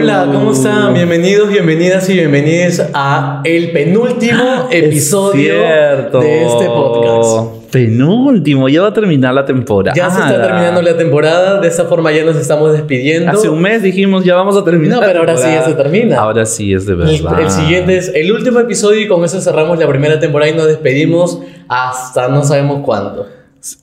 [0.00, 0.94] Hola, ¿cómo están?
[0.94, 7.72] Bienvenidos, bienvenidas y bienvenidos a el penúltimo episodio de este podcast.
[7.72, 9.96] Penúltimo, ya va a terminar la temporada.
[9.96, 13.32] Ya se está terminando la temporada, de esta forma ya nos estamos despidiendo.
[13.32, 15.00] Hace un mes dijimos ya vamos a terminar.
[15.00, 16.20] No, pero ahora sí ya se termina.
[16.20, 17.12] Ahora sí es de verdad.
[17.36, 20.54] El, el, siguiente es el último episodio y con eso cerramos la primera temporada y
[20.54, 23.26] nos despedimos hasta no sabemos cuándo.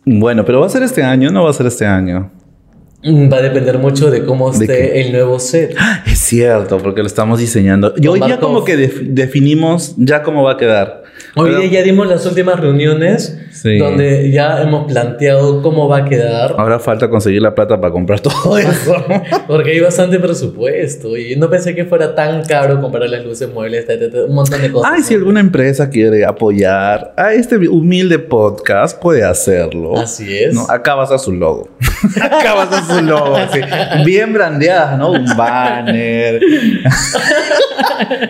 [0.05, 2.31] Bueno, pero va a ser este año, no va a ser este año.
[3.05, 5.75] Mm, va a depender mucho de cómo esté el nuevo set.
[6.07, 7.93] Es cierto, porque lo estamos diseñando.
[7.97, 11.04] Y hoy ya como que definimos ya cómo va a quedar.
[11.37, 16.55] Hoy día ya dimos las últimas reuniones donde ya hemos planteado cómo va a quedar.
[16.57, 18.95] Ahora falta conseguir la plata para comprar todo eso.
[19.47, 23.85] Porque hay bastante presupuesto y no pensé que fuera tan caro comprar las luces, muebles,
[24.27, 24.91] un montón de cosas.
[24.93, 29.97] Ay, si alguna empresa quiere apoyar a este humilde podcast, puede hacerlo.
[29.97, 30.53] Así es.
[30.53, 30.65] ¿no?
[30.69, 31.67] Acá vas a su logo.
[32.21, 33.35] Acá vas a su logo.
[33.35, 33.59] Así.
[34.05, 35.11] Bien brandeadas, ¿no?
[35.11, 36.39] Un banner.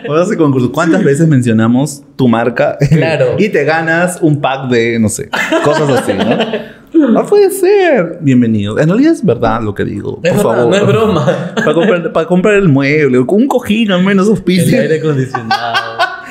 [0.07, 0.71] Vamos a hacer concurso.
[0.71, 2.77] ¿Cuántas veces mencionamos tu marca?
[2.97, 3.35] Claro.
[3.37, 5.29] y te ganas un pack de, no sé,
[5.63, 7.09] cosas así, ¿no?
[7.09, 8.19] No puede ser.
[8.21, 8.79] Bienvenido.
[8.79, 10.21] En realidad es verdad lo que digo.
[10.23, 10.69] Es por verdad, favor.
[10.69, 11.25] no es broma.
[11.55, 14.79] Para comprar, para comprar el mueble, un cojín al menos El auspicio.
[14.81, 15.75] aire acondicionado.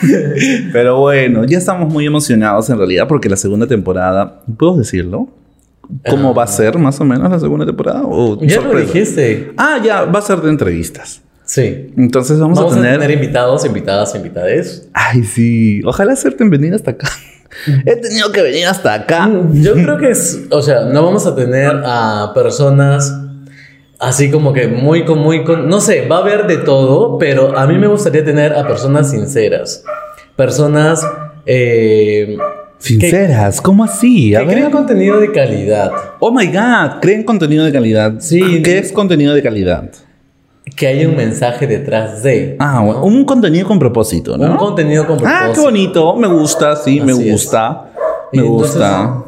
[0.72, 5.28] Pero bueno, ya estamos muy emocionados en realidad porque la segunda temporada, ¿puedo decirlo?
[6.08, 8.02] ¿Cómo va a ser más o menos la segunda temporada?
[8.04, 9.52] ¿O Ya lo dijiste.
[9.58, 11.20] Ah, ya, va a ser de entrevistas.
[11.54, 11.86] Sí.
[11.96, 13.08] Entonces vamos, Vamos a, tener...
[13.12, 14.88] invitados, invitadas, invitades.
[14.92, 15.82] Ay, sí.
[15.84, 17.08] Ojalá hacerte venir hasta acá.
[17.86, 19.30] He tenido que venir hasta acá.
[19.52, 23.14] Yo creo que es, o sea, no vamos a tener a personas
[24.00, 27.56] así como que muy con muy con, no sé, va a haber de todo, pero
[27.56, 29.84] a mí me gustaría tener a personas sinceras,
[30.34, 31.06] personas
[31.46, 32.36] eh,
[32.78, 34.34] Sinceras, ¿cómo así?
[34.34, 34.56] A que ver.
[34.56, 38.14] creen contenido de calidad, Oh my god, creen contenido de calidad.
[38.18, 38.60] Sí.
[38.64, 39.88] ¿Qué es contenido de calidad?
[40.76, 42.56] Que haya un mensaje detrás de.
[42.58, 44.50] Ah, un contenido con propósito, ¿no?
[44.52, 45.44] Un contenido con propósito.
[45.44, 46.16] Ah, qué bonito.
[46.16, 47.30] Me gusta, sí, me es.
[47.30, 47.90] gusta.
[48.32, 49.20] Me Entonces, gusta.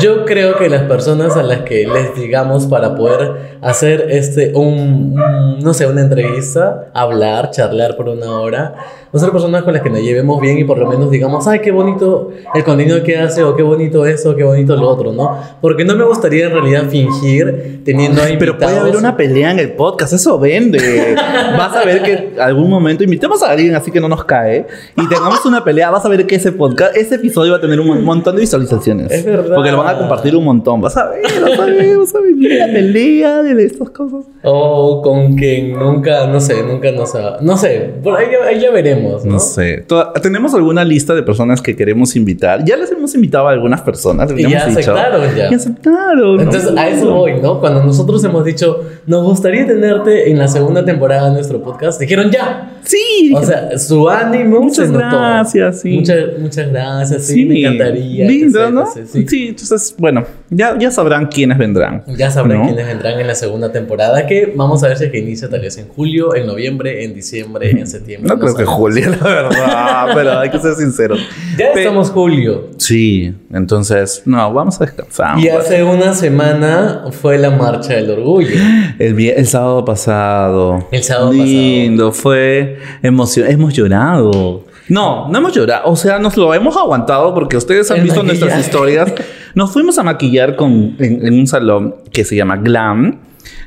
[0.00, 5.18] Yo creo que las personas a las que les digamos para poder hacer este un,
[5.20, 8.74] un- no sé una entrevista, hablar, charlar por una hora,
[9.16, 11.60] no ser personas con las que nos llevemos bien y por lo menos digamos, ay,
[11.60, 15.38] qué bonito el contenido que hace o qué bonito eso, qué bonito lo otro, ¿no?
[15.62, 19.58] Porque no me gustaría en realidad fingir teniendo ahí Pero puede haber una pelea en
[19.58, 20.78] el podcast, eso vende.
[21.56, 24.66] vas a ver que algún momento invitemos a alguien así que no nos cae
[24.96, 27.80] y tengamos una pelea, vas a ver que ese podcast, ese episodio va a tener
[27.80, 29.10] un mon- montón de visualizaciones.
[29.10, 29.54] Es verdad.
[29.54, 30.80] Porque lo van a compartir un montón.
[30.80, 34.24] Vas a ver, vas a ver, vas a ver la pelea de estas cosas.
[34.42, 38.70] o con quien nunca, no sé, nunca nos ha, no sé, por ahí, ahí ya
[38.70, 39.32] veremos, ¿no?
[39.32, 39.84] No sé.
[40.22, 42.64] ¿Tenemos alguna lista de personas que queremos invitar?
[42.64, 44.30] Ya les hemos invitado a algunas personas.
[44.36, 44.80] Y ya dicho.
[44.80, 45.50] aceptaron ya.
[45.50, 46.40] Y aceptaron.
[46.40, 46.80] Entonces, ¿no?
[46.80, 47.60] a eso voy, ¿no?
[47.60, 52.30] Cuando nosotros hemos dicho, nos gustaría tenerte en la segunda temporada de nuestro podcast, dijeron
[52.30, 52.72] ya.
[52.82, 53.32] Sí.
[53.34, 55.18] O sea, su ánimo Muchas se notó.
[55.18, 55.98] gracias, sí.
[55.98, 58.26] Muchas, muchas gracias, sí, me encantaría.
[58.26, 58.86] Lindo, ¿no?
[58.86, 59.26] Sí.
[59.26, 59.48] sí.
[59.48, 62.04] entonces, bueno, ya, ya sabrán quiénes vendrán.
[62.16, 62.66] Ya sabrán ¿no?
[62.66, 65.60] quiénes vendrán en la segunda temporada, que vamos a ver si es que inicia tal
[65.60, 68.28] vez en julio, en noviembre, en diciembre, en septiembre.
[68.28, 68.76] No creo que sabemos.
[68.92, 71.18] Julia, la verdad, pero hay que ser sinceros.
[71.58, 72.68] Ya Pe- estamos julio.
[72.78, 75.38] Sí, entonces, no, vamos a descansar.
[75.38, 78.56] Y hace una semana fue la marcha del orgullo.
[78.98, 80.86] El, el sábado pasado.
[80.92, 83.50] El sábado Lindo, fue emoción.
[83.50, 84.64] Hemos llorado.
[84.88, 85.82] No, no hemos llorado.
[85.90, 88.68] O sea, nos lo hemos aguantado porque ustedes han El visto nuestras maquillaje.
[88.70, 89.12] historias.
[89.54, 93.18] Nos fuimos a maquillar con, en, en un salón que se llama Glam.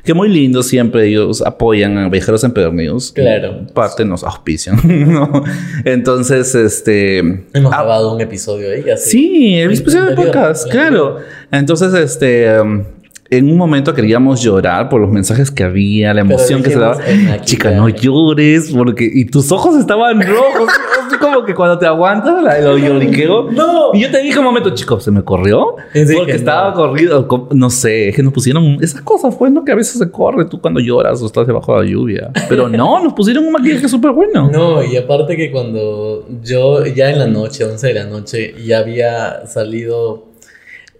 [0.04, 3.12] Que muy lindo, siempre ellos apoyan a viajeros empedernidos.
[3.12, 3.66] Claro.
[3.74, 4.80] Parte nos auspician.
[4.84, 5.44] ¿no?
[5.84, 7.18] Entonces, este.
[7.18, 8.88] Hemos ah, grabado un episodio ahí.
[8.90, 9.10] Así.
[9.10, 11.18] Sí, el especial de podcast, claro.
[11.50, 12.84] Entonces, este, um,
[13.30, 16.98] en un momento queríamos llorar por los mensajes que había, la emoción que se daba.
[17.42, 20.68] Chica, no llores, porque y tus ojos estaban rojos,
[21.10, 23.50] así como que cuando te aguantas la- el lloriqueo.
[23.50, 23.90] No.
[23.94, 25.76] Y yo te dije un momento, chico, se me corrió
[26.16, 26.74] porque estaba no.
[26.74, 29.64] corrido, co- no sé, es que nos pusieron esas cosas, pues, ¿no?
[29.64, 32.30] Que a veces se corre tú cuando lloras o estás debajo de la lluvia.
[32.48, 34.48] Pero no, nos pusieron un maquillaje súper bueno.
[34.50, 38.78] No, y aparte que cuando yo ya en la noche, 11 de la noche, ya
[38.78, 40.29] había salido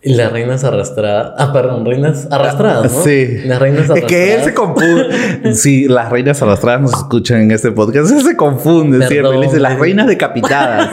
[0.02, 1.32] las reinas arrastradas.
[1.37, 3.02] Ah, perdón, reinas arrastradas, ¿no?
[3.02, 3.41] Sí.
[3.44, 4.11] Las reinas Es arrastradas.
[4.11, 5.55] que él se confunde.
[5.56, 8.11] sí, las reinas arrastradas nos escuchan en este podcast.
[8.11, 9.37] Él se confunde Perdón, siempre.
[9.37, 10.88] Él dice las reinas decapitadas.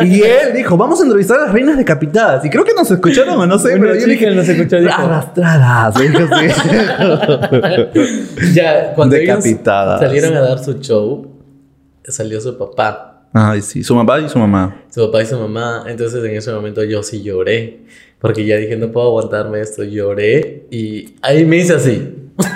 [0.06, 2.44] y él dijo, vamos a entrevistar a las reinas decapitadas.
[2.46, 4.92] Y creo que nos escucharon o no sé, Una pero yo dije, nos escuchó dijo-
[5.02, 5.94] arrastradas.
[8.54, 10.00] Ya, cuando ellos Decapitadas.
[10.00, 11.32] salieron a dar su show,
[12.06, 14.82] salió su papá, Ay, sí, su mamá y su mamá.
[14.88, 15.84] su papá y su mamá.
[15.86, 17.80] Entonces en ese momento yo sí lloré.
[18.26, 19.84] Porque ya dije, no puedo aguantarme esto.
[19.84, 22.12] Lloré y ahí me hice así.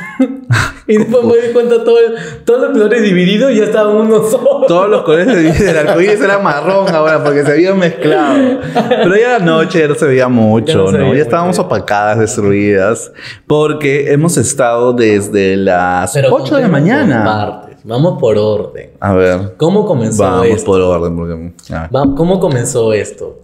[0.87, 4.25] Y después me di cuenta todo el- todos los colores divididos y ya estaban uno
[4.29, 4.67] solo.
[4.67, 8.59] Todos los colores del arcoíris era marrón ahora porque se habían mezclado.
[8.89, 11.15] Pero ya la noche ya no se veía mucho, no se ¿no?
[11.15, 11.67] Ya estábamos mucho.
[11.69, 13.13] opacadas, destruidas.
[13.47, 17.25] Porque hemos estado desde las 8 de la mañana.
[17.25, 17.77] partes.
[17.85, 18.91] Vamos por orden.
[18.99, 19.55] A ver.
[19.59, 20.67] ¿Cómo comenzó Vamos esto?
[20.67, 21.17] por orden.
[21.17, 21.89] Porque, ah.
[22.17, 23.39] ¿Cómo comenzó esto?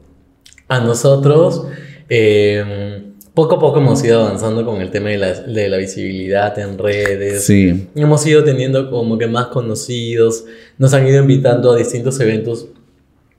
[0.69, 1.65] A nosotros,
[2.09, 3.03] eh,
[3.35, 6.79] poco a poco hemos ido avanzando con el tema de la, de la visibilidad en
[6.79, 7.45] redes.
[7.45, 7.89] Sí.
[7.95, 10.45] Hemos ido teniendo como que más conocidos,
[10.79, 12.69] nos han ido invitando a distintos eventos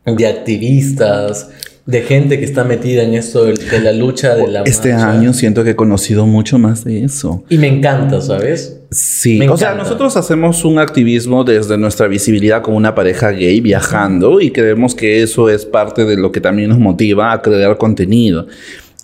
[0.05, 1.49] de activistas,
[1.87, 5.09] de gente que está metida en esto de, de la lucha de la Este marcha.
[5.11, 7.43] año siento que he conocido mucho más de eso.
[7.49, 8.79] Y me encanta, ¿sabes?
[8.91, 13.59] Sí, Me o sea, nosotros hacemos un activismo desde nuestra visibilidad como una pareja gay
[13.61, 17.77] viajando y creemos que eso es parte de lo que también nos motiva a crear
[17.77, 18.47] contenido.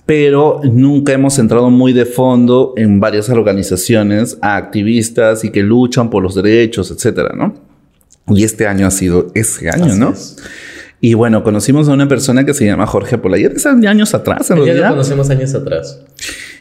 [0.05, 6.09] Pero nunca hemos entrado muy de fondo en varias organizaciones, a activistas y que luchan
[6.09, 7.53] por los derechos, etcétera, ¿no?
[8.27, 10.09] Y este año ha sido ese año, Así ¿no?
[10.11, 10.35] es.
[11.05, 14.49] Y bueno, conocimos a una persona que se llama Jorge Polayer, es de años atrás,
[14.51, 14.89] en Ya lo realidad.
[14.91, 15.99] conocemos años atrás.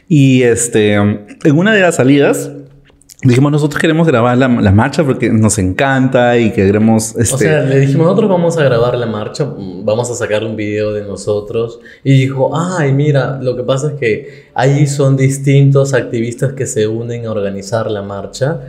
[0.09, 1.25] Y este, en
[1.57, 2.51] una de las salidas,
[3.23, 7.15] dijimos, nosotros queremos grabar la, la marcha porque nos encanta y que queremos...
[7.15, 9.47] Este, O sea, le dijimos, nosotros vamos a grabar la marcha,
[9.85, 11.79] vamos a sacar un video de nosotros.
[12.03, 16.85] Y dijo, ay, mira, lo que pasa es que ahí son distintos activistas que se
[16.85, 18.59] unen a organizar la marcha.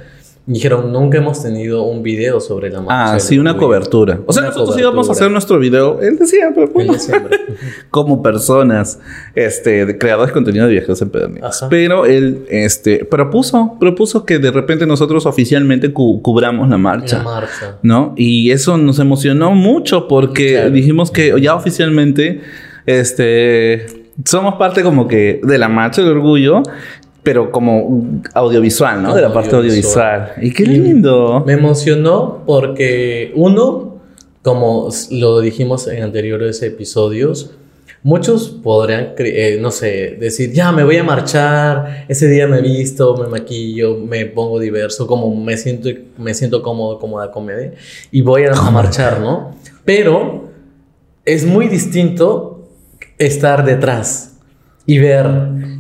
[0.46, 3.14] Dijeron, nunca hemos tenido un video sobre la marcha.
[3.14, 3.66] ah, sí, una orgullo".
[3.66, 4.20] cobertura.
[4.26, 6.92] O sea, Una nosotros íbamos a hacer nuestro video, él decía, pero En bueno,
[7.90, 8.98] como personas,
[9.34, 11.56] este, de creadores de contenido de viajeros empedernidos.
[11.56, 11.68] Ajá.
[11.70, 17.18] Pero él, este, propuso, propuso que de repente nosotros oficialmente cu- cubramos la marcha.
[17.18, 17.78] la marcha.
[17.82, 18.12] ¿no?
[18.16, 20.70] Y eso nos emocionó mucho porque Claro.
[20.72, 22.42] dijimos que ya oficialmente
[22.84, 23.86] este,
[24.24, 26.62] somos parte como que de la marcha del orgullo,
[27.24, 29.08] pero como audiovisual, ¿no?
[29.08, 30.30] Como de la parte audiovisual.
[30.36, 30.44] audiovisual.
[30.44, 31.42] Y qué Y lindo.
[31.44, 33.96] Me emocionó porque, uno,
[34.42, 37.52] como lo dijimos en anteriores episodios,
[38.02, 43.16] muchos podrían, eh, no sé, decir, ya me voy a marchar, ese día me visto,
[43.16, 45.88] me maquillo, me pongo diverso, como me siento,
[46.18, 47.72] me siento cómodo, cómoda, cómoda,
[48.12, 49.56] y voy a, a marchar, ¿no?
[49.86, 50.50] Pero
[51.24, 52.68] es muy distinto
[53.16, 54.33] estar detrás
[54.86, 55.26] y ver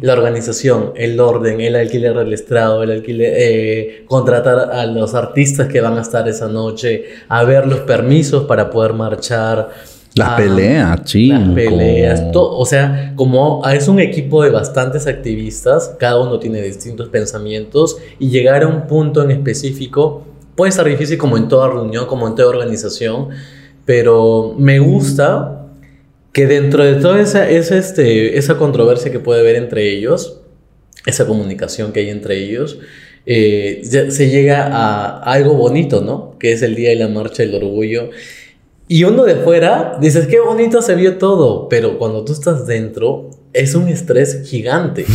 [0.00, 5.68] la organización, el orden, el alquiler del estrado, el alquiler, eh, contratar a los artistas
[5.68, 9.70] que van a estar esa noche, a ver los permisos para poder marchar.
[10.16, 11.36] Las a- peleas, chico.
[11.36, 16.62] Las peleas, to- o sea, como es un equipo de bastantes activistas, cada uno tiene
[16.62, 20.22] distintos pensamientos y llegar a un punto en específico
[20.54, 23.30] puede estar difícil como en toda reunión, como en toda organización,
[23.84, 25.63] pero me gusta
[26.34, 30.40] que dentro de toda esa, esa, este, esa controversia que puede haber entre ellos,
[31.06, 32.80] esa comunicación que hay entre ellos,
[33.24, 36.36] eh, se llega a algo bonito, ¿no?
[36.40, 38.10] Que es el Día de la Marcha del Orgullo.
[38.88, 43.30] Y uno de fuera dices, qué bonito se vio todo, pero cuando tú estás dentro,
[43.52, 45.06] es un estrés gigante.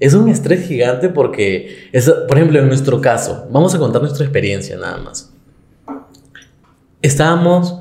[0.00, 4.24] Es un estrés gigante porque, es, por ejemplo, en nuestro caso, vamos a contar nuestra
[4.24, 5.32] experiencia nada más.
[7.00, 7.78] Estábamos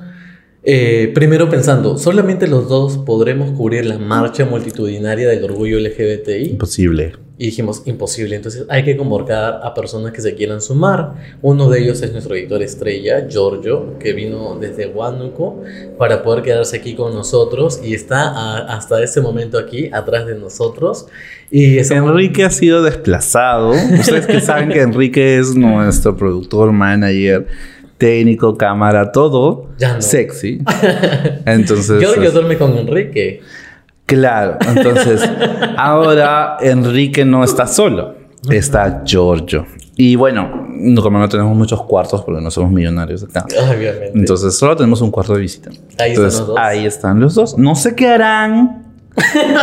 [0.65, 6.51] eh, primero pensando, solamente los dos podremos cubrir la marcha multitudinaria del orgullo LGBTI.
[6.51, 7.13] Imposible.
[7.37, 8.35] Y dijimos, imposible.
[8.35, 11.15] Entonces hay que convocar a personas que se quieran sumar.
[11.41, 15.61] Uno de ellos es nuestro editor estrella, Giorgio, que vino desde Huánuco
[15.97, 20.35] para poder quedarse aquí con nosotros y está a- hasta este momento aquí, atrás de
[20.35, 21.07] nosotros.
[21.51, 23.71] Y Enrique ha sido desplazado.
[23.71, 27.47] Ustedes que saben que Enrique es nuestro productor, manager,
[27.97, 30.01] técnico, cámara, todo Ya no.
[30.01, 30.61] sexy.
[31.45, 33.41] Entonces, Giorgio duerme con Enrique.
[34.05, 34.57] claro.
[34.67, 35.21] Entonces,
[35.77, 38.15] ahora Enrique no está solo,
[38.49, 39.65] está Giorgio.
[39.95, 43.45] Y bueno, no- como no tenemos muchos cuartos porque no somos millonarios acá.
[43.61, 44.11] Obviamente.
[44.15, 45.69] Entonces, solo tenemos un cuarto de visita.
[45.99, 46.57] Ahí están los dos.
[46.57, 47.57] ahí están los dos.
[47.57, 48.79] No sé qué harán.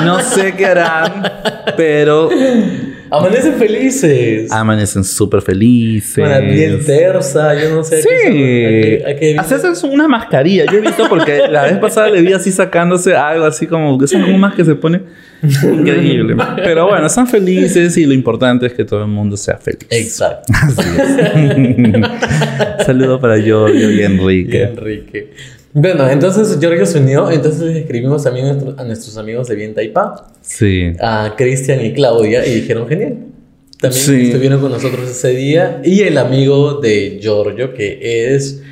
[0.05, 1.25] No sé qué harán,
[1.77, 2.29] pero
[3.11, 4.53] Amanecen felices.
[4.53, 6.15] amanecen súper felices.
[6.23, 8.03] Con la piel tersa, yo no sé.
[8.03, 8.09] Sí.
[8.25, 10.65] qué a qué- a qué- Hacerse una mascarilla.
[10.71, 14.05] Yo he visto porque la vez pasada le vi así sacándose algo así como que
[14.05, 15.01] esas gomas que se pone.
[15.63, 16.37] Increíble.
[16.57, 19.87] Pero bueno, están felices y lo importante es que todo el mundo sea feliz.
[19.91, 20.53] Exacto.
[20.55, 22.87] Así es.
[22.87, 24.63] Saludo para Giorgio y Y Enrique.
[24.65, 25.31] Enrique.
[25.73, 29.73] Bueno, entonces Giorgio se unió, entonces escribimos también a nuestro- a nuestros amigos de Bien
[29.75, 30.93] Taipa, Sí.
[31.01, 33.19] a Cristian y Claudia, y dijeron genial.
[33.81, 34.27] También Sí.
[34.27, 35.81] estuvieron con nosotros ese día.
[35.85, 38.63] Y el amigo de Giorgio, que es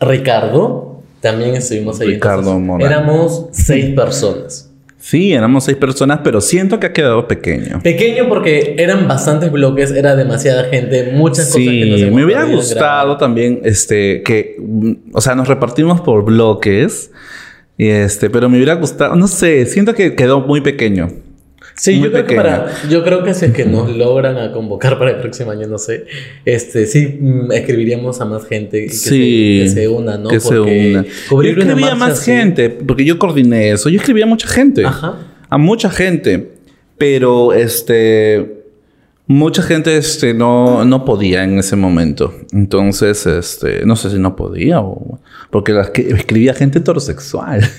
[0.00, 2.08] Ricardo, también estuvimos ahí.
[2.14, 2.90] Ricardo Morán.
[2.90, 4.67] Éramos seis personas.
[5.00, 7.80] Sí, éramos seis personas, pero siento que ha quedado pequeño.
[7.82, 12.44] Pequeño porque eran bastantes bloques, era demasiada gente, muchas cosas que nos hemos me hubiera
[12.44, 13.18] gustado grabar.
[13.18, 17.12] también, este, que, mm, o sea, nos repartimos por bloques,
[17.76, 21.12] y este, pero me hubiera gustado, no sé, siento que quedó muy pequeño.
[21.78, 24.52] Sí, muy yo creo, que para, yo creo que si es que nos logran a
[24.52, 26.06] convocar para el próximo año, no sé,
[26.44, 30.28] este, sí mm, escribiríamos a más gente que, Sí, se, que se una, ¿no?
[30.28, 31.04] que se Porque una.
[31.04, 34.84] Yo escribía marcha más así- gente, porque yo coordiné eso, yo escribía a mucha gente.
[34.84, 35.16] Ajá.
[35.48, 36.50] A mucha gente,
[36.98, 38.57] pero este,
[39.28, 42.32] mucha gente este, no, no podía en ese momento.
[42.52, 45.20] Entonces, este, no sé si no podía o...
[45.50, 47.60] Porque las que escribía gente heterosexual.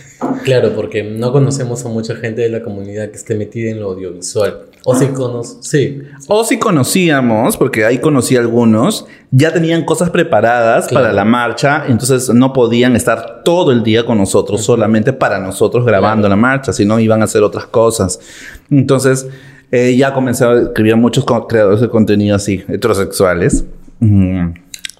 [0.44, 3.92] Claro, porque no conocemos a mucha gente de la comunidad que esté metida en lo
[3.92, 4.64] audiovisual.
[4.84, 5.08] O si
[5.62, 6.02] sí.
[6.28, 11.06] O si conocíamos, porque ahí conocí a algunos, ya tenían cosas preparadas Claro.
[11.06, 15.86] para la marcha, entonces no podían estar todo el día con nosotros, solamente para nosotros
[15.86, 16.36] grabando Claro.
[16.36, 18.20] la marcha, sino iban a hacer otras cosas.
[18.70, 19.26] Entonces
[19.72, 23.66] eh, ya comencé a escribir a muchos creadores de contenido así, heterosexuales.
[24.00, 24.50] Mm.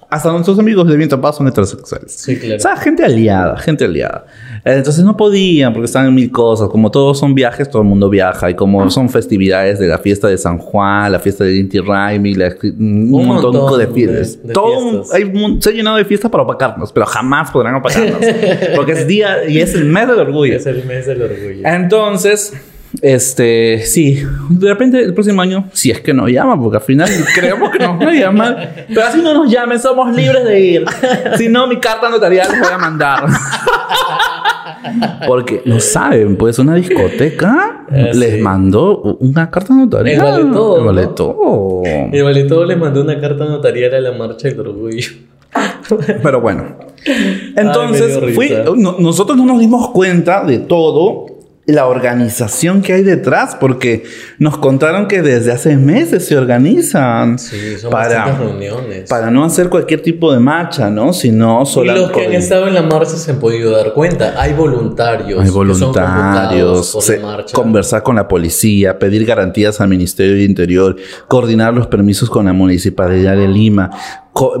[0.08, 2.10] Hasta nuestros amigos de Viento en Paz son heterosexuales.
[2.12, 2.56] Sí, claro.
[2.56, 4.26] O sea, gente aliada, gente aliada.
[4.64, 6.68] Eh, Entonces no podían porque estaban en mil cosas.
[6.68, 8.50] Como todos son viajes, todo el mundo viaja.
[8.50, 12.34] Y como son festividades de la fiesta de San Juan, la fiesta de Inti Raimi,
[12.34, 14.42] la- un, Un montón, montón de de- fiestas.
[14.44, 15.14] de todo un- fiestas.
[15.14, 18.18] hay un- se ha llenado de fiestas para opacarnos, pero jamás podrán opacarnos.
[18.74, 20.56] porque es día y es el mes del orgullo.
[20.56, 21.62] Es el mes del orgullo.
[21.64, 22.52] Entonces,
[23.02, 27.08] este, sí, de repente el próximo año, si es que nos llama, porque al final
[27.34, 30.84] creemos que nos va a llamar, pero así no nos llamen, somos libres de ir.
[31.36, 33.24] Si no, mi carta notarial les voy a mandar.
[35.26, 38.40] Porque no saben, pues una discoteca Eh, les sí.
[38.40, 40.22] mandó una carta notarial.
[40.22, 41.08] Vale todo, vale ¿no?
[41.10, 41.82] todo.
[42.48, 45.08] Todo le mandó una carta notarial a la marcha del orgullo.
[46.22, 46.76] Pero bueno.
[47.56, 51.26] Entonces, Ay, fui- no- nosotros no nos dimos cuenta de todo
[51.72, 54.04] la organización que hay detrás, porque
[54.38, 59.08] nos contaron que desde hace meses se organizan Sí, son para, reuniones.
[59.08, 61.12] para no hacer cualquier tipo de marcha, ¿no?
[61.12, 64.34] Sino y solo los que han estado en la marcha se han podido dar cuenta.
[64.40, 65.38] Hay voluntarios.
[65.40, 67.54] Hay que son voluntarios, convocados por se- marcha.
[67.54, 70.96] conversar con la policía, pedir garantías al Ministerio de Interior,
[71.28, 73.90] coordinar los permisos con la Municipalidad de Lima,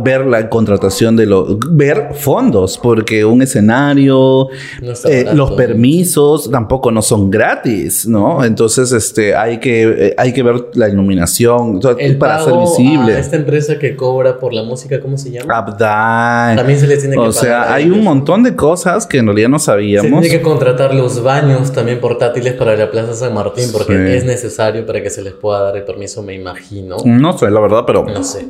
[0.00, 4.48] ver la contratación de los, ver fondos, porque un escenario,
[4.82, 8.44] No eh, los permisos tampoco no son gratis, ¿no?
[8.44, 12.54] Entonces, este, hay que, eh, hay que ver la iluminación o sea, El para ser
[12.58, 13.14] visible.
[13.14, 15.56] A esta empresa que cobra por la música, ¿cómo se llama?
[15.56, 16.56] Abdai.
[16.56, 19.26] También se les tiene que O pagar sea, hay un montón de cosas que en
[19.26, 20.20] realidad no Se sabíamos.
[20.20, 24.16] tiene que contratar los baños también portátiles para la Plaza San Martín porque Sí.
[24.16, 26.96] es necesario para que se les pueda dar el permiso, me imagino.
[27.04, 28.46] No sé, la verdad, pero No sé.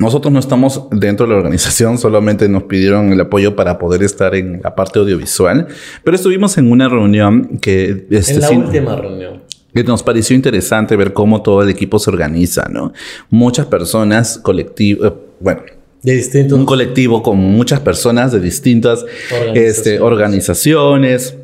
[0.00, 4.34] Nosotros no estamos dentro de la organización, solamente nos pidieron el apoyo para poder estar
[4.34, 5.68] en la parte audiovisual,
[6.02, 9.42] pero estuvimos en una reunión que, este, En la última reunión.
[9.74, 12.92] que nos pareció interesante ver cómo todo el equipo se organiza, ¿no?
[13.28, 15.60] Muchas personas, colectivo, bueno,
[16.02, 16.58] De distintos.
[16.58, 19.78] un colectivo con muchas personas de distintas Organizaciones.
[19.78, 21.34] este, organizaciones,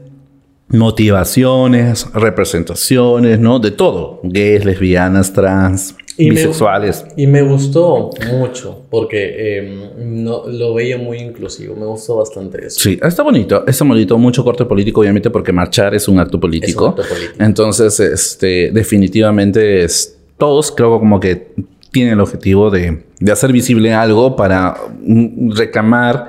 [0.69, 3.59] motivaciones, representaciones, ¿no?
[3.59, 7.05] De todo, gays, lesbianas, trans, Y me- bisexuales.
[7.17, 11.75] Y me gustó mucho porque eh, no, lo veía muy inclusivo.
[11.77, 12.81] Me gustó bastante eso.
[12.81, 16.89] Sí, está bonito, está bonito, mucho corte político, obviamente, porque marchar es un acto político.
[16.89, 17.35] acto político.
[17.45, 21.49] Entonces, este, definitivamente, es, todos creo como que
[21.93, 26.29] tienen el objetivo de, de hacer visible algo para mm, reclamar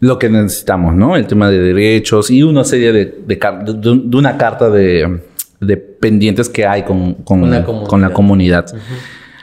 [0.00, 1.14] lo que necesitamos, ¿no?
[1.16, 5.20] El tema de derechos y una serie de, de, de- de una carta de,
[5.66, 8.66] de pendientes que hay con, con, la con la comunidad.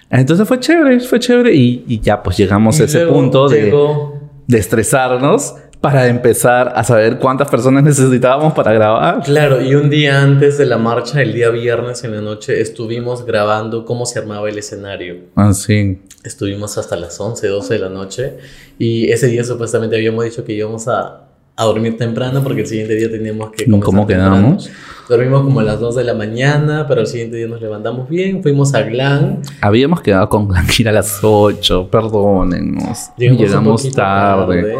[0.10, 3.66] Entonces fue chévere, fue chévere y, y ya pues llegamos Y a ese punto de
[3.66, 9.22] llegó- de estresarnos para empezar a saber cuántas personas necesitábamos para grabar.
[9.24, 13.26] Claro, y un día antes de la marcha, el día viernes en la noche, estuvimos
[13.26, 15.18] grabando cómo se armaba el escenario.
[15.36, 16.02] Así.
[16.26, 18.34] Estuvimos hasta las 11, 12 de la noche
[18.78, 21.28] y ese día supuestamente habíamos dicho que íbamos a,
[21.60, 23.66] a dormir temprano porque el siguiente día teníamos que...
[23.70, 24.36] ¿Cómo temprano.
[24.36, 24.70] quedamos?
[25.10, 28.42] Dormimos como a las 2 de la mañana, pero el siguiente día nos levantamos bien,
[28.42, 29.42] fuimos a Glan.
[29.60, 33.10] Habíamos quedado con Blanquira a las 8, perdónennos.
[33.18, 34.78] Llegamos, Llegamos, un poquito tarde.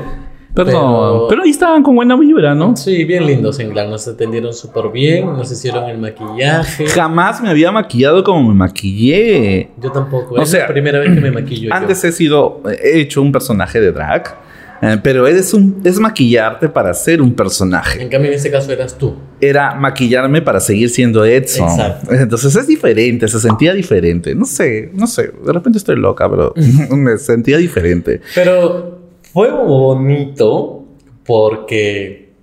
[0.54, 1.44] Perdón, pero- pero...
[1.44, 2.76] ahí estaban con buena vibra, ¿no?
[2.76, 6.88] Sí, bien lindos en Glan, nos atendieron súper bien, nos hicieron el maquillaje.
[6.88, 9.70] Jamás me había maquillado como me maquillé.
[9.82, 11.74] Yo tampoco, O es sea, la primera vez que me maquillo yo.
[11.74, 14.36] Antes he sido, he hecho un personaje de drag,
[14.82, 18.02] eh, pero es, un, es maquillarte para ser un personaje.
[18.02, 19.16] En cambio, en este caso eras tú.
[19.42, 21.70] era maquillarme para seguir siendo Edson.
[21.70, 22.14] Exacto.
[22.14, 24.36] Entonces es diferente, se sentía diferente.
[24.36, 26.54] No sé, no sé, de repente estoy loca, pero
[26.96, 28.22] me sentía diferente.
[28.36, 29.00] Pero
[29.34, 30.86] fue bonito
[31.26, 32.34] porque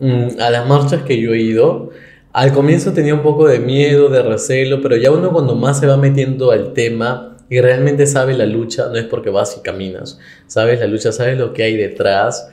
[0.00, 1.90] mm, a las marchas que yo he ido
[2.32, 5.86] al comienzo tenía un poco de miedo, de recelo, pero ya uno cuando más se
[5.86, 10.18] va metiendo al tema y realmente sabe la lucha, no es porque vas y caminas,
[10.46, 12.48] sabes la lucha, sabes lo que hay detrás,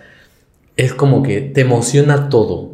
[0.78, 2.74] es como que te emociona todo.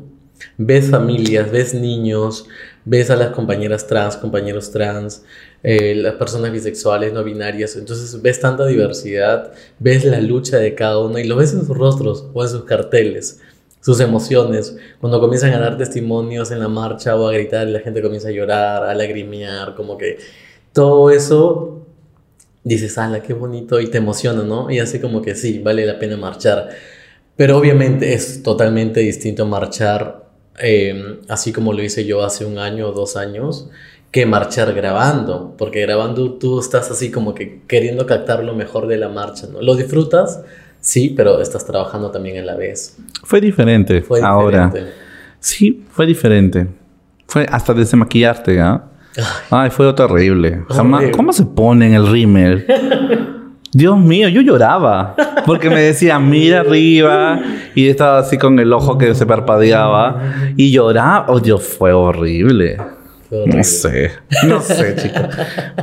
[0.57, 2.47] Ves familias, ves niños,
[2.83, 5.23] ves a las compañeras trans, compañeros trans,
[5.61, 10.99] eh, las personas bisexuales, no binarias, entonces ves tanta diversidad, ves la lucha de cada
[10.99, 13.39] uno y lo ves en sus rostros o en sus carteles
[13.81, 18.01] sus emociones, cuando comienzan a dar testimonios en la marcha o a gritar la gente
[18.01, 20.19] comienza a llorar, a lagrimear, como que
[20.71, 21.81] todo eso
[22.63, 24.69] dices, ala, qué bonito y te emociona, ¿no?
[24.69, 26.69] Y así como que sí, vale la pena marchar.
[27.35, 32.89] Pero obviamente es totalmente distinto marchar em, así como lo hice yo hace un año
[32.89, 33.69] o dos años
[34.11, 38.97] que marchar grabando, porque grabando tú estás así como que queriendo captar lo mejor de
[38.97, 39.61] la marcha, ¿no?
[39.61, 40.41] Lo disfrutas,
[40.81, 42.97] Sí, pero estás trabajando también a la vez.
[43.23, 44.01] Fue diferente.
[44.01, 44.73] Fue ahora.
[45.39, 46.67] Sí, fue diferente.
[47.27, 48.83] Fue hasta desmaquillarte, ¿ah?
[49.49, 50.63] Ay, fue terrible.
[50.69, 51.05] Jamás.
[51.15, 52.65] ¿Cómo se pone en el rímel?
[53.73, 55.15] Dios mío, yo lloraba.
[55.45, 57.39] Porque me decía, mira arriba.
[57.73, 60.21] Y estaba así con el ojo que se parpadeaba.
[60.57, 61.25] Y lloraba.
[61.29, 62.77] Oh, Dios, fue horrible.
[63.45, 64.11] No sé,
[64.45, 65.21] no sé, chicos.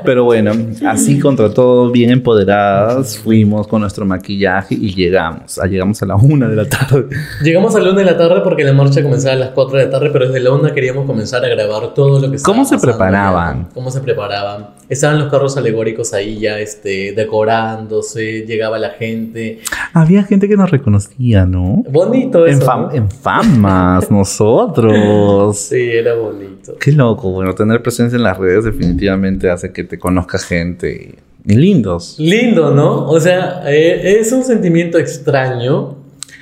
[0.04, 0.52] Pero bueno,
[0.86, 5.58] así contra todo, bien empoderadas, fuimos con nuestro maquillaje y llegamos.
[5.58, 7.08] Ah, llegamos a la una de la tarde.
[7.42, 9.86] Llegamos a la una de la tarde porque la marcha comenzaba a las cuatro de
[9.86, 12.78] la tarde, pero desde la una queríamos comenzar a grabar todo lo que ¿Cómo se
[12.78, 13.68] preparaban?
[13.72, 14.77] ¿Cómo se preparaban?
[14.88, 19.60] Estaban los carros alegóricos ahí ya este, decorándose, llegaba la gente.
[19.92, 21.84] Había gente que nos reconocía, ¿no?
[21.90, 22.90] Bonito eso.
[22.92, 25.58] En, famas, nosotros.
[25.58, 26.76] Sí, era bonito.
[26.80, 31.16] Qué loco, bueno, tener presencia en las redes definitivamente hace que te conozca gente.
[31.44, 32.16] Y lindos.
[32.18, 33.06] Lindo, ¿no?
[33.08, 35.96] O sea, eh, es un sentimiento extraño.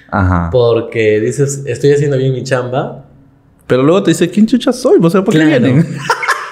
[0.08, 0.50] Ajá.
[0.52, 3.04] Porque dices, estoy haciendo bien mi chamba.
[3.66, 4.98] Pero luego te dice, ¿quién chucha soy?
[5.02, 5.84] O sea, ¿por qué vienen?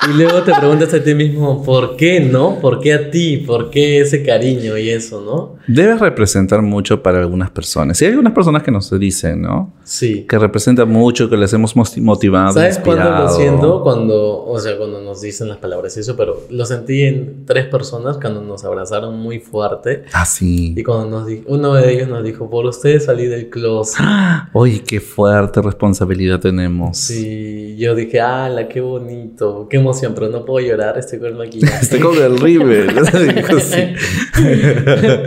[0.09, 2.61] Y luego te preguntas a ti mismo, ¿por qué no?
[2.61, 3.39] ¿Por qué a ti?
[3.39, 5.57] ¿Por qué ese cariño y eso, no?
[5.67, 8.01] Debe representar mucho para algunas personas.
[8.03, 9.73] Y hay algunas personas que nos dicen, ¿no?
[9.83, 10.27] Sí.
[10.29, 12.53] Que representa mucho, que les hemos motivado.
[12.53, 13.83] ¿Sabes cuándo lo siento?
[13.83, 17.67] Cuando, o sea, cuando nos dicen las palabras y eso, pero lo sentí en tres
[17.67, 20.05] personas cuando nos abrazaron muy fuerte.
[20.13, 20.75] Ah, sí.
[20.77, 24.05] Y cuando nos uno de ellos nos dijo, por ustedes salí del closet.
[24.53, 26.99] Oye, qué fuerte responsabilidad tenemos.
[26.99, 31.35] Sí, yo dije, ala, qué bonito, qué emoción, pero no puedo llorar, estoy con el
[31.35, 31.85] maquillaje.
[31.85, 32.95] estoy con el River.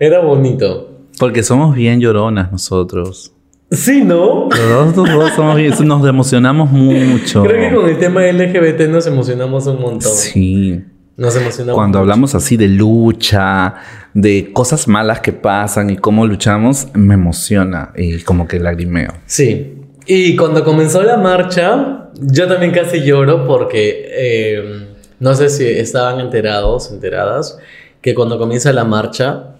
[0.00, 0.90] Era bonito.
[1.18, 3.32] Porque somos bien lloronas nosotros.
[3.70, 4.48] Sí, ¿no?
[4.48, 7.42] Nosotros dos somos bien, nos emocionamos mucho.
[7.42, 10.12] Creo que con el tema LGBT nos emocionamos un montón.
[10.12, 10.82] Sí.
[11.16, 11.76] Nos emocionamos.
[11.76, 13.74] Cuando hablamos así de lucha,
[14.14, 19.12] de cosas malas que pasan y cómo luchamos, me emociona y como que lagrimeo.
[19.26, 19.83] Sí.
[20.06, 24.88] Y cuando comenzó la marcha, yo también casi lloro porque eh,
[25.18, 27.58] no sé si estaban enterados, enteradas,
[28.00, 29.54] que cuando comienza la marcha,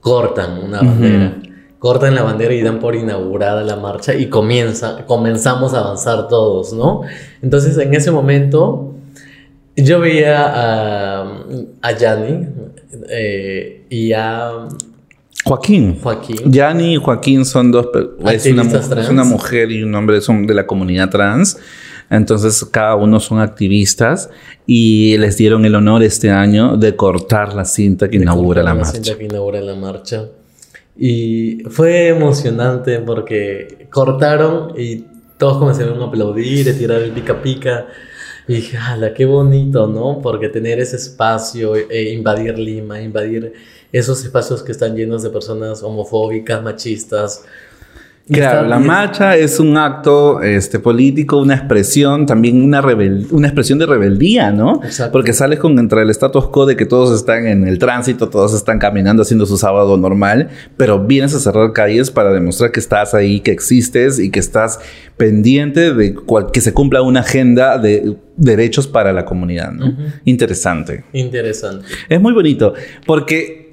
[0.00, 1.36] cortan una bandera.
[1.78, 6.72] Cortan la bandera y dan por inaugurada la marcha y comienza, comenzamos a avanzar todos,
[6.72, 7.02] ¿no?
[7.40, 8.94] Entonces en ese momento
[9.76, 11.42] yo veía a,
[11.80, 12.48] a Yanni
[13.08, 14.66] eh, y a
[15.44, 15.98] Joaquín.
[16.02, 16.52] Joaquín.
[16.52, 17.88] Yanni y Joaquín son dos.
[18.26, 21.58] Es una, es una, mujer y un hombre son de la comunidad trans.
[22.10, 24.30] Entonces, cada uno son activistas
[24.66, 28.98] y les dieron el honor este año de cortar la cinta que inaugura la, marcha.
[28.98, 30.26] La cinta que inaugura la marcha.
[30.96, 35.04] Y fue emocionante porque cortaron y
[35.36, 37.86] todos comenzaron a aplaudir, a tirar el pica pica.
[38.48, 40.20] Y dije, ¡hala, qué bonito, ¿no?
[40.22, 43.52] Porque tener ese espacio, e invadir Lima, invadir
[43.92, 47.42] esos espacios que están llenos de personas homofóbicas, machistas.
[48.30, 52.82] Claro, la marcha es un acto este, político, una expresión, también una,
[53.30, 54.82] una expresión de rebeldía, ¿no?
[54.84, 55.12] Exacto.
[55.12, 58.52] Porque sales con entre el status quo de que todos están en el tránsito, todos
[58.52, 63.14] están caminando haciendo su sábado normal, pero vienes a cerrar calles para demostrar que estás
[63.14, 64.78] ahí, que existes y que estás
[65.16, 66.14] pendiente de
[66.52, 69.96] que se cumpla una agenda de derechos para la comunidad, ¿no?
[70.24, 71.04] Interesante.
[71.14, 71.86] Interesante.
[72.10, 72.74] Es muy bonito
[73.06, 73.67] porque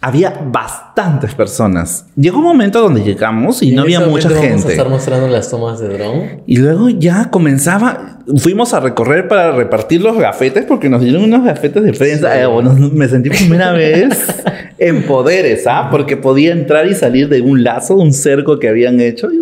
[0.00, 2.06] había bastantes personas.
[2.14, 4.48] Llegó un momento donde llegamos y, no había mucha gente.
[4.48, 6.42] Vamos a estar mostrando las tomas de dron.
[6.46, 11.44] Y luego ya comenzaba, fuimos a recorrer para repartir los gafetes porque nos dieron unos
[11.44, 12.40] gafetes de prensa.
[12.40, 12.48] Eh,
[12.92, 14.24] me sentí primera vez
[14.78, 15.88] en poderes, ¿ah?
[15.90, 19.28] Porque podía entrar y salir de un lazo, un cerco que habían hecho.
[19.32, 19.40] Yo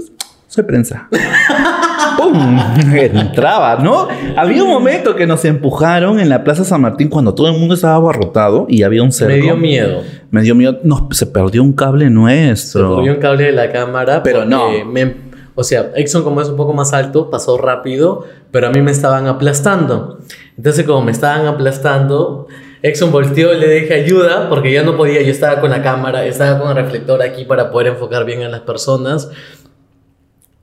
[0.49, 1.09] soy prensa.
[2.17, 2.59] ¡Pum!
[2.95, 4.09] Entraba, ¿no?
[4.37, 7.75] Había un momento que nos empujaron en la Plaza San Martín cuando todo el mundo
[7.75, 9.35] estaba abarrotado y había un cerco.
[9.35, 10.03] Me dio miedo.
[10.31, 10.79] Me dio miedo.
[10.83, 12.91] No, se perdió un cable nuestro.
[12.91, 14.23] Se perdió un cable de la cámara.
[14.23, 14.85] Pero no.
[14.85, 15.15] Me,
[15.55, 18.91] O sea, Exxon como es un poco más alto, pasó rápido, pero a mí me
[18.91, 20.19] estaban aplastando.
[20.57, 22.47] Entonces como me estaban aplastando,
[22.83, 26.25] Exxon volteó y le dije ayuda porque ya no podía, yo estaba con la cámara,
[26.25, 29.31] estaba con el reflector aquí para poder enfocar bien a las personas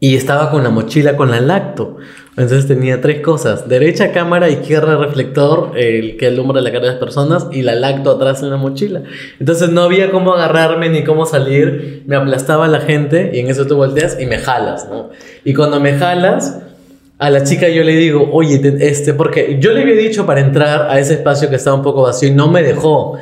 [0.04, 1.96] y estaba con la mochila con la lacto.
[2.36, 7.00] Entonces tenía tres cosas, derecha cámara, izquierda reflector, el que alumbra la cara de las
[7.00, 9.04] personas y la lacto atrás en la mochila.
[9.40, 13.66] Entonces no había cómo agarrarme ni cómo salir, me aplastaba la gente y en eso
[13.66, 15.12] tú volteas y me jalas, ¿no?
[15.46, 16.60] Y cuando me jalas,
[17.18, 20.92] a la chica yo le digo, oye, este, porque yo le había dicho para entrar
[20.92, 23.18] a ese espacio que estaba un poco vacío y no me dejó.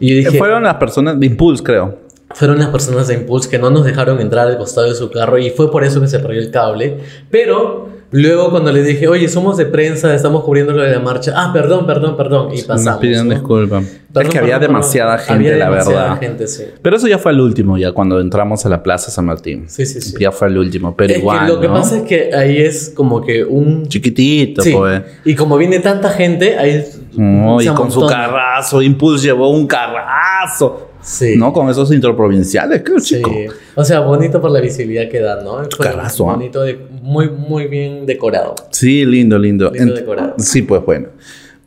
[0.00, 2.01] Y dije, Fueron las personas de Impulse, creo.
[2.34, 5.38] Fueron las personas de Impulse que no nos dejaron entrar al costado de su carro
[5.38, 6.98] y fue por eso que se perdió el cable.
[7.30, 11.32] Pero luego cuando le dije, oye, somos de prensa, estamos cubriendo lo de la marcha.
[11.36, 12.48] Ah, perdón, perdón, perdón.
[12.52, 13.00] Y Nos pasamos.
[13.00, 13.34] pidieron ¿no?
[13.34, 13.84] disculpas.
[14.12, 16.20] Perdón, es que había perdón, demasiada gente, Había la demasiada verdad.
[16.20, 16.64] gente, sí.
[16.82, 19.64] Pero eso ya fue el último, ya cuando entramos a la Plaza San Martín.
[19.68, 20.14] Sí, sí, sí.
[20.20, 21.46] Ya fue el último, pero es igual.
[21.46, 23.86] que lo que pasa es que ahí es como que un...
[23.88, 24.72] Chiquitito, Sí.
[24.74, 25.02] pues.
[25.24, 26.84] Y como viene tanta gente, ahí...
[27.14, 30.88] No, y con su carrazo, Impulse llevó un carrazo.
[31.02, 31.34] Sí.
[31.36, 31.52] ¿No?
[31.52, 33.16] Con esos introprovinciales, Sí.
[33.16, 33.30] chico.
[33.74, 35.56] O sea, bonito por la visibilidad que da, ¿no?
[35.76, 36.34] Fue Carrazo, ¿ah?
[36.34, 38.54] Bonito, de, muy, muy bien decorado.
[38.70, 39.70] Sí, lindo, lindo.
[39.70, 40.34] Lindo decorado.
[40.38, 41.08] Sí, pues bueno.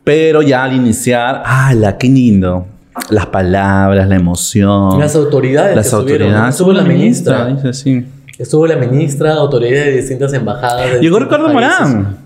[0.04, 2.68] Pero ya al iniciar, ¡ala, qué lindo!
[3.10, 5.00] Las palabras, la emoción.
[5.00, 6.56] Las autoridades las que autoridades.
[6.56, 7.48] Estuvo la ministra.
[7.48, 8.06] dice, sí.
[8.38, 10.94] Estuvo la ministra, autoridades de distintas embajadas.
[10.94, 11.50] de Llegó Ricardo.
[11.50, 12.18] Morán.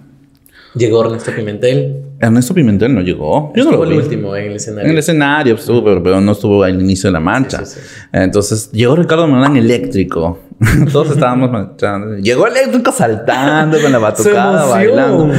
[0.75, 2.03] Llegó Ernesto Pimentel.
[2.21, 3.53] Ernesto Pimentel no llegó.
[3.55, 4.03] Yo no estuvo lo el vi.
[4.03, 4.85] último en el escenario.
[4.85, 7.65] En el escenario estuvo, pero, pero no estuvo al inicio de la marcha.
[7.65, 7.95] Sí, sí, sí.
[8.11, 10.39] Entonces llegó Ricardo Morán eléctrico.
[10.91, 12.17] Todos estábamos marchando.
[12.17, 15.33] Llegó eléctrico saltando con la batucada, bailando.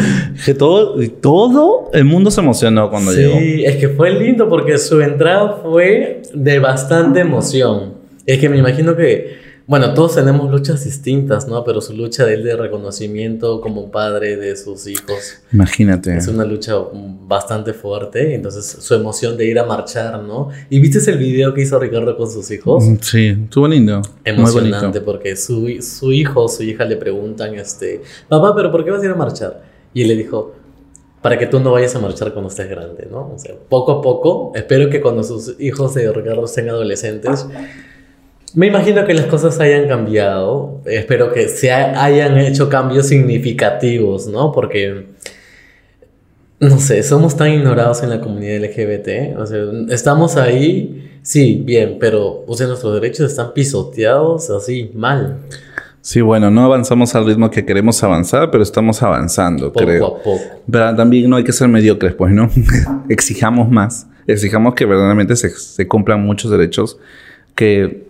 [0.45, 3.39] Que todo, todo el mundo se emocionó cuando llegó.
[3.39, 7.95] Sí, es que fue lindo porque su entrada fue de bastante emoción.
[8.25, 11.63] Es que me imagino que, bueno, todos tenemos luchas distintas, ¿no?
[11.63, 16.17] Pero su lucha de él de reconocimiento como padre de sus hijos Imagínate.
[16.17, 18.35] es una lucha bastante fuerte.
[18.35, 20.49] Entonces, su emoción de ir a marchar, ¿no?
[20.71, 22.83] ¿Y viste el video que hizo Ricardo con sus hijos?
[23.01, 23.99] Sí, estuvo lindo.
[23.99, 25.05] Muy Emocionante bonito.
[25.05, 29.05] porque su, su hijo su hija le preguntan, este, papá, pero ¿por qué vas a
[29.05, 29.63] ir a marchar?
[29.95, 30.53] Y él le dijo,
[31.23, 33.35] para que tú no vayas a marchar cuando estés grande, ¿no?
[33.35, 37.47] O sea, poco a poco, espero que cuando sus hijos de Ricardo sean adolescentes,
[38.55, 44.27] me imagino que las cosas hayan cambiado, espero que se ha- hayan hecho cambios significativos,
[44.27, 44.53] ¿no?
[44.53, 45.07] Porque...
[46.59, 49.39] No sé, somos tan ignorados en la comunidad LGBT.
[49.39, 49.59] O sea,
[49.89, 55.39] estamos ahí, sí, bien, pero o sea, nuestros derechos están pisoteados así, mal,
[56.03, 60.07] Sí, bueno, no avanzamos al ritmo que queremos avanzar, pero estamos avanzando, poco creo.
[60.07, 60.41] a poco.
[60.71, 62.49] Pero también no hay que ser mediocres, pues, ¿no?
[63.11, 64.07] Exijamos más.
[64.27, 66.99] Exijamos que verdaderamente se, se cumplan muchos derechos
[67.61, 68.07] que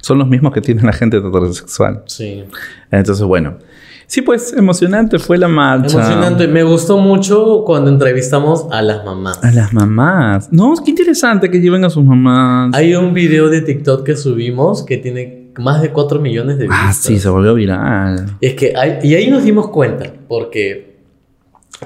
[0.00, 2.02] son los mismos que tiene la gente heterosexual.
[2.06, 2.44] Sí.
[2.92, 3.56] Entonces, bueno.
[4.06, 5.96] Sí, pues, emocionante fue la marcha.
[5.96, 6.46] Emocionante.
[6.46, 9.42] Me gustó mucho cuando entrevistamos a las mamás.
[9.42, 10.52] A las mamás.
[10.52, 12.70] No, qué interesante que lleven a sus mamás.
[12.74, 16.80] Hay un video de TikTok que subimos que tiene más de 4 millones de vistas.
[16.88, 18.36] ah, sí, se volvió viral.
[18.40, 20.98] Es que hay- y ahí nos dimos cuenta, porque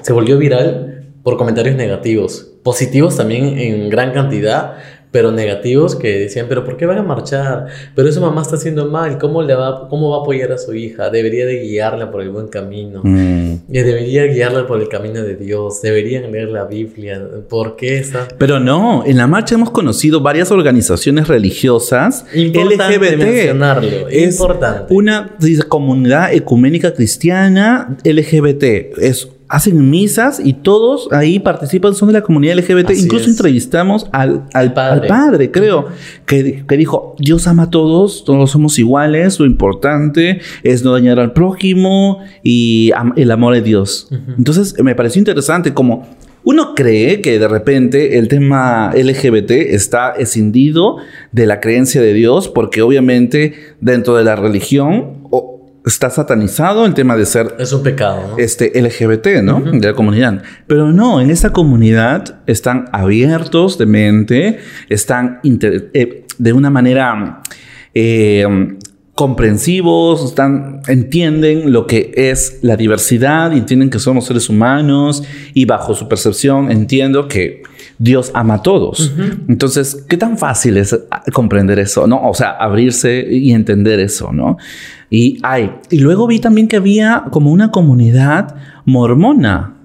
[0.01, 4.75] se volvió viral por comentarios negativos, positivos también en gran cantidad,
[5.17, 7.65] pero negativos que decían, pero ¿por qué van a marchar?
[7.95, 10.75] Pero su mamá está haciendo mal, ¿cómo, le va, ¿cómo va a apoyar a su
[10.75, 11.09] hija?
[11.09, 13.01] Debería de guiarla por el buen camino.
[13.03, 13.53] Mm.
[13.67, 17.19] Y debería guiarla por el camino de Dios, deberían leer la Biblia.
[17.49, 18.27] ¿Por qué está?
[18.37, 23.17] Pero no, en la marcha hemos conocido varias organizaciones religiosas Importante LGBT.
[23.17, 24.93] mencionarlo, Es importante.
[24.93, 25.35] una
[25.67, 28.99] comunidad ecuménica cristiana LGBT.
[28.99, 32.89] Es, hacen misas y todos ahí participan, son de la comunidad LGBT.
[32.91, 33.31] Así Incluso es.
[33.31, 35.01] entrevistamos al, al, padre.
[35.01, 35.85] al padre, creo,
[36.25, 41.19] que, que dijo, Dios ama a todos, todos somos iguales, lo importante es no dañar
[41.19, 44.09] al prójimo y el amor de Dios.
[44.37, 46.07] Entonces me pareció interesante como
[46.43, 50.97] uno cree que de repente el tema LGBT está escindido
[51.33, 55.56] de la creencia de Dios porque obviamente dentro de la religión o-
[55.87, 58.37] está satanizado el tema de ser Es un pecado, ¿no?
[58.37, 59.61] este LGBT, ¿no?
[59.61, 60.41] De la comunidad.
[60.67, 67.41] Pero no, en esta comunidad están abiertos de mente, están eh, de una manera
[67.93, 68.77] eh,
[69.17, 75.23] comprensivos, están, entienden lo que es la diversidad, entienden que somos seres humanos
[75.55, 77.63] y bajo su percepción entiendo que
[77.97, 79.11] Dios ama a todos.
[79.47, 80.95] Entonces, ¿qué tan fácil es
[81.33, 82.05] comprender eso?
[82.05, 82.29] ¿No?
[82.29, 84.57] O sea, abrirse y entender eso, ¿no?
[85.09, 85.71] Y hay.
[85.89, 89.77] Y luego vi también que había como una comunidad mormona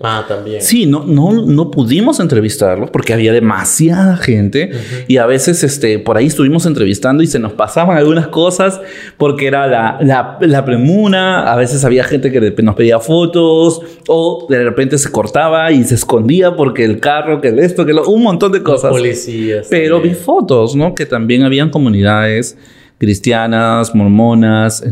[0.00, 0.60] Ah, también.
[0.60, 4.70] Sí, no, no, no pudimos entrevistarlos porque había demasiada gente
[5.08, 8.78] y a veces este, por ahí estuvimos entrevistando y se nos pasaban algunas cosas
[9.16, 14.46] porque era la, la, la premuna, a veces había gente que nos pedía fotos o
[14.50, 18.06] de repente se cortaba y se escondía porque el carro, que el esto, que lo,
[18.06, 18.90] un montón de cosas.
[18.90, 19.66] policías.
[19.70, 20.24] Pero vi también.
[20.24, 20.94] fotos, ¿no?
[20.94, 22.58] Que también habían comunidades
[22.98, 24.84] cristianas, mormonas,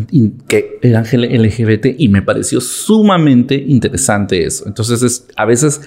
[0.48, 4.64] que eran LGBT y me pareció sumamente interesante eso.
[4.66, 5.80] Entonces, es, a veces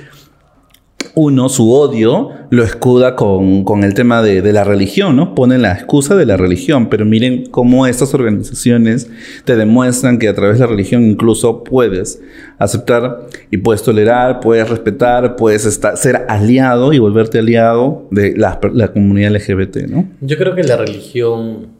[1.13, 5.33] uno su odio lo escuda con, con el tema de, de la religión, ¿no?
[5.33, 9.09] Pone la excusa de la religión, pero miren cómo estas organizaciones
[9.43, 12.21] te demuestran que a través de la religión incluso puedes
[12.59, 18.59] aceptar y puedes tolerar, puedes respetar, puedes estar, ser aliado y volverte aliado de la,
[18.73, 20.07] la comunidad LGBT, ¿no?
[20.21, 21.76] Yo creo que la religión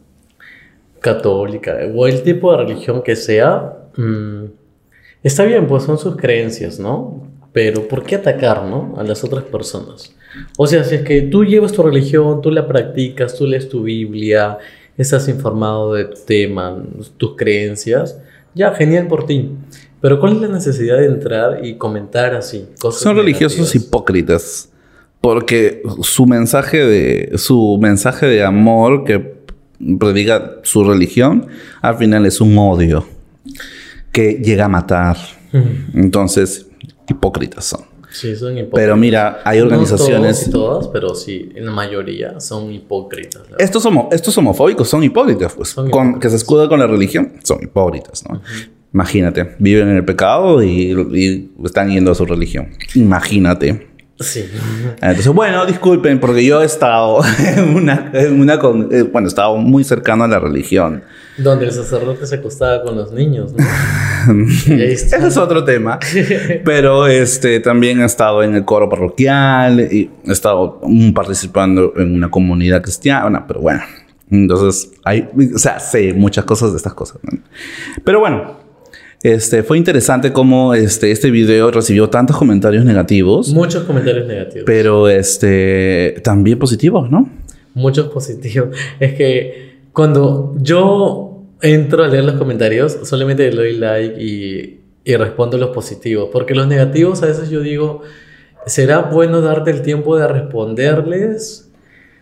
[0.99, 4.45] católica o el tipo de religión que sea, mm,
[5.23, 7.27] está bien, pues son sus creencias, ¿no?
[7.53, 8.95] Pero ¿por qué atacar, ¿no?
[8.97, 10.13] A las otras personas.
[10.57, 13.83] O sea, si es que tú llevas tu religión, tú la practicas, tú lees tu
[13.83, 14.57] Biblia,
[14.97, 16.83] estás informado de tu tema,
[17.17, 18.19] tus creencias,
[18.53, 19.51] ya, genial por ti.
[20.01, 22.67] Pero ¿cuál es la necesidad de entrar y comentar así?
[22.79, 24.71] Cosas Son religiosos hipócritas.
[25.21, 29.36] Porque su mensaje de, su mensaje de amor que
[29.99, 31.47] predica su religión,
[31.81, 33.05] al final es un odio
[34.11, 35.17] que llega a matar.
[35.93, 36.67] Entonces,
[37.09, 37.81] hipócritas son.
[38.11, 38.73] Sí, son hipócritas.
[38.73, 40.39] Pero mira, hay No organizaciones.
[40.39, 43.43] todos y todas, pero sí, en la mayoría son hipócritas.
[43.59, 45.69] Estos, homo- estos homofóbicos son hipócritas, pues.
[45.69, 48.41] Son Con- que se escudan con la religión, son hipócritas, ¿no?
[48.93, 52.69] Imagínate, viven en el pecado y, y están yendo a su religión.
[52.95, 53.87] Imagínate.
[54.19, 54.49] Sí.
[55.01, 57.19] Entonces, bueno, disculpen, porque yo he estado
[57.55, 61.03] en una, en una con- eh, bueno, he estado muy cercano a la religión.
[61.37, 63.63] Donde el sacerdote se acostaba con los niños, ¿no?
[64.75, 65.99] Ese es otro tema.
[66.65, 70.81] Pero este también he estado en el coro parroquial y he estado
[71.13, 73.81] participando en una comunidad cristiana, pero bueno.
[74.31, 77.19] Entonces, hay, o sea, sé muchas cosas de estas cosas.
[77.23, 77.37] ¿no?
[78.03, 78.57] Pero bueno,
[79.23, 84.63] este fue interesante cómo este, este video recibió tantos comentarios negativos, Muchos comentarios negativos.
[84.65, 87.29] pero este también positivos, ¿no?
[87.73, 88.69] Muchos positivos.
[88.99, 95.15] Es que cuando yo entro a leer los comentarios, solamente le doy like y, y
[95.15, 96.29] respondo los positivos.
[96.31, 98.01] Porque los negativos a veces yo digo,
[98.67, 101.66] ¿será bueno darte el tiempo de responderles?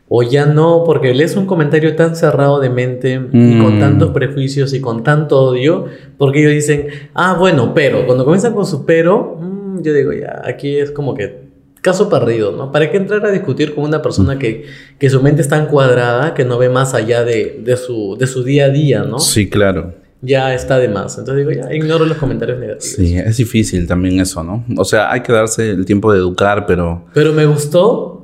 [0.07, 3.79] O ya no, porque lees un comentario tan cerrado de mente y con Mm.
[3.79, 5.85] tantos prejuicios y con tanto odio,
[6.19, 10.41] porque ellos dicen, ah, bueno, pero, cuando comienzan con su pero, mm, yo digo, ya,
[10.45, 11.45] aquí es como que
[11.81, 12.71] caso perdido, ¿no?
[12.71, 14.65] ¿Para qué entrar a discutir con una persona que,
[14.99, 18.25] que su mente es tan cuadrada que no ve más allá de, de su, de
[18.27, 19.19] su día a día, ¿no?
[19.19, 19.93] Sí, claro.
[20.21, 21.17] Ya está de más.
[21.19, 22.95] Entonces digo, ya, ignoro los comentarios negativos.
[22.95, 24.63] Sí, es difícil también eso, ¿no?
[24.77, 28.14] O sea, hay que darse el tiempo de educar, pero Pero me gustó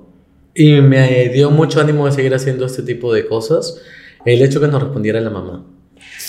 [0.56, 3.82] y me dio mucho ánimo de seguir haciendo este tipo de cosas
[4.26, 5.66] el hecho que nos respondiera la mamá.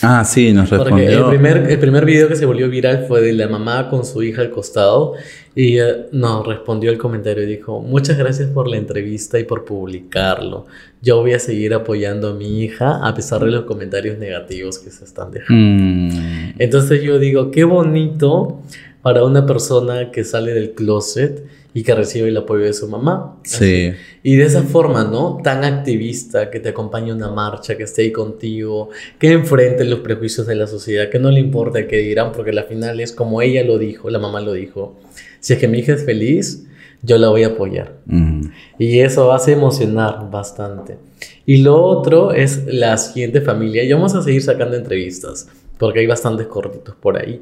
[0.02, 1.18] Ah, sí, nos Porque respondió.
[1.24, 4.22] el primer, el primer video que se volvió viral fue de la mamá con su
[4.22, 5.14] hija al costado
[5.54, 9.64] y eh, nos respondió el comentario y dijo, muchas gracias por la entrevista y por
[9.64, 10.66] publicarlo.
[11.02, 14.90] Yo voy a seguir apoyando a mi hija a pesar de los comentarios negativos que
[14.90, 15.54] se están dejando.
[15.62, 18.62] Mm, Entonces yo digo, qué bonito
[19.02, 23.38] para una persona que sale del closet y que recibe el apoyo de su mamá.
[23.42, 23.92] sí.
[24.22, 25.40] Y de esa forma, ¿no?
[25.42, 29.98] Tan activista, que te acompañe a una marcha, que esté ahí contigo, que enfrente los
[29.98, 33.42] prejuicios de la sociedad, que no le importa qué dirán, porque al final es como
[33.42, 35.00] ella lo dijo, la mamá lo dijo.
[35.40, 36.64] Si es que mi hija es feliz,
[37.02, 37.94] yo la voy a apoyar.
[38.06, 38.42] Mm.
[38.78, 40.98] Y eso hace emocionar bastante.
[41.44, 43.82] Y lo otro es la siguiente familia.
[43.82, 47.40] Y vamos a seguir sacando entrevistas, porque hay bastantes cortitos por ahí.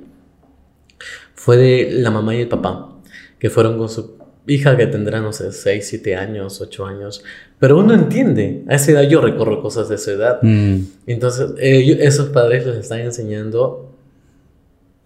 [1.43, 3.01] Fue de la mamá y el papá,
[3.39, 7.25] que fueron con su hija que tendrá, no sé, 6, 7 años, 8 años.
[7.59, 10.39] Pero uno entiende, a esa edad yo recorro cosas de esa edad.
[10.43, 10.81] Mm.
[11.07, 13.91] Entonces, ellos- esos padres les están enseñando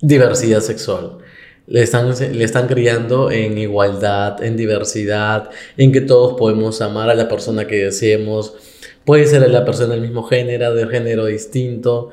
[0.01, 1.19] diversidad sexual.
[1.67, 7.15] Le están, le están criando en igualdad, en diversidad, en que todos podemos amar a
[7.15, 8.55] la persona que deseemos.
[9.05, 12.11] Puede ser a la persona del mismo género, de género distinto.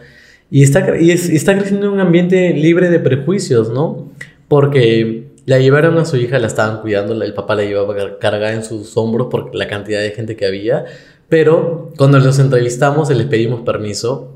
[0.52, 4.10] Y está, y es- está creciendo en un ambiente libre de prejuicios, ¿no?
[4.48, 8.54] Porque la llevaron a su hija, la estaban cuidando, el papá la llevaba car- cargada
[8.54, 10.86] en sus hombros por la cantidad de gente que había.
[11.30, 14.34] Pero cuando los entrevistamos y les pedimos permiso,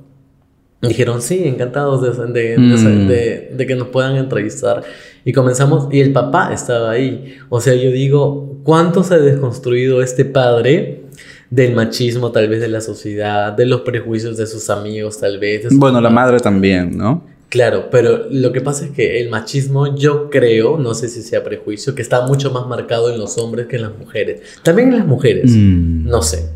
[0.81, 3.07] dijeron sí, encantados de, de- de- Mm.
[3.07, 4.83] de- de que nos puedan entrevistar.
[5.25, 7.35] Y comenzamos, y el papá estaba ahí.
[7.49, 11.01] O sea, yo digo, ¿cuánto se ha desconstruido este padre
[11.49, 15.67] del machismo tal vez de la sociedad, de los prejuicios de sus amigos tal vez?
[15.71, 17.23] Bueno, la madre también, ¿no?
[17.49, 21.43] Claro, pero lo que pasa es que el machismo, yo creo, no sé si sea
[21.43, 24.41] prejuicio, que está mucho más marcado en los hombres que en las mujeres.
[24.63, 26.07] También en las mujeres, Mm.
[26.09, 26.49] no sé.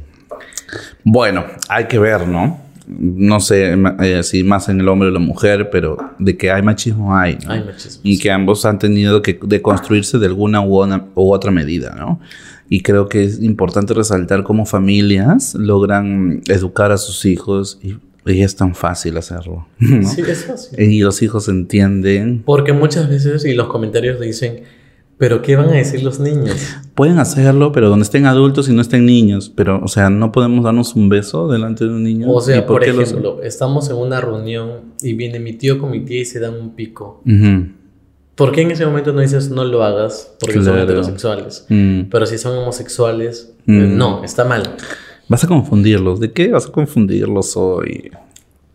[1.03, 2.59] Bueno, hay que ver, ¿no?
[2.87, 6.63] No sé eh, si más en el hombre o la mujer, pero de que hay
[6.63, 7.37] machismo hay.
[7.45, 7.51] ¿no?
[7.51, 8.01] Hay machismo.
[8.03, 12.19] Y que ambos han tenido que deconstruirse de alguna u, una- u otra medida, ¿no?
[12.69, 17.95] Y creo que es importante resaltar cómo familias logran educar a sus hijos y,
[18.31, 19.67] y es tan fácil hacerlo.
[19.79, 20.07] ¿no?
[20.07, 20.79] Sí, es fácil.
[20.79, 22.43] Y los hijos entienden.
[22.45, 24.61] Porque muchas veces, y los comentarios dicen,
[25.17, 26.55] pero ¿qué van a decir los niños?
[26.95, 29.51] Pueden hacerlo, pero donde estén adultos y no estén niños.
[29.53, 32.29] Pero, o sea, no podemos darnos un beso delante de un niño.
[32.29, 35.91] O ¿Y sea, por los- ejemplo, estamos en una reunión y viene mi tío con
[35.91, 37.21] mi tía y se dan un pico.
[37.25, 37.67] Ujú.
[38.39, 40.33] ¿Por qué en ese momento no dices no lo hagas?
[40.39, 41.65] Porque son heterosexuales.
[41.69, 42.03] Mm.
[42.09, 43.79] Pero si son homosexuales, Mm.
[43.81, 44.63] eh, no, está mal.
[45.27, 46.19] Vas a confundirlos.
[46.19, 48.11] ¿De qué vas a confundirlos hoy?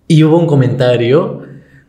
[0.06, 1.42] Y hubo un comentario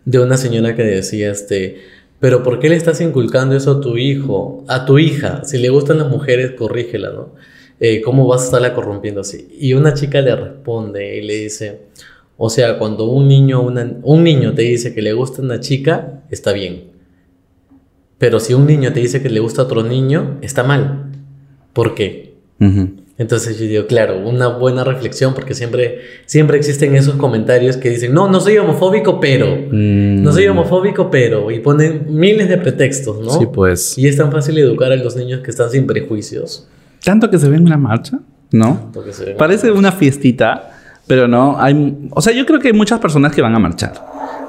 [0.06, 1.82] de una señora que decía, este,
[2.20, 5.44] pero ¿por qué le estás inculcando eso a tu hijo, a tu hija?
[5.44, 7.30] Si le gustan las mujeres, corrígela, ¿no?
[7.82, 9.50] Eh, ¿Cómo vas a estarla corrompiendo así?
[9.60, 11.82] Y una chica le responde y le dice,
[12.38, 16.24] o sea, cuando un niño, una- un niño te dice que le gusta una chica,
[16.32, 16.95] está bien.
[18.18, 21.12] Pero si un niño te dice que le gusta a otro niño, está mal.
[21.74, 22.36] ¿Por qué?
[23.18, 28.14] Entonces yo digo, claro, una buena reflexión, porque siempre, siempre existen esos comentarios que dicen,
[28.14, 30.22] no, no soy homofóbico, pero, Mm.
[30.22, 33.32] no soy homofóbico, pero, y ponen miles de pretextos, ¿no?
[33.32, 33.98] Sí, pues.
[33.98, 36.68] Y es tan fácil educar a los niños que están sin prejuicios.
[37.04, 38.20] Tanto que se ve en una marcha,
[38.52, 38.90] ¿no?
[38.94, 40.72] Porque se ven- Parece una fiestita,
[41.08, 41.58] pero no.
[41.60, 43.94] Hay, o sea, yo creo que hay muchas personas que van a marchar.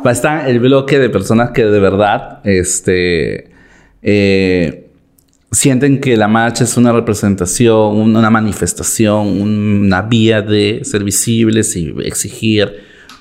[0.04, 3.50] Va a estar el bloque de personas que de verdad este,
[4.06, 4.86] eh,
[5.52, 11.76] sienten que la marcha es una representación, un- una manifestación, una vía de ser visibles
[11.76, 12.72] y exigir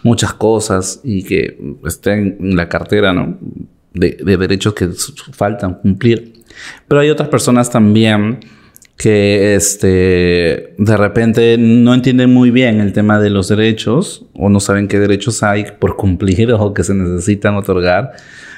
[0.03, 3.37] muchas cosas y que estén en la cartera ¿no?
[3.93, 4.89] de, de derechos que
[5.33, 6.33] faltan cumplir.
[6.87, 8.39] Pero hay otras personas también
[8.97, 14.59] que este, de repente no entienden muy bien el tema de los derechos o no
[14.61, 18.13] saben qué derechos hay por cumplir o que se necesitan otorgar.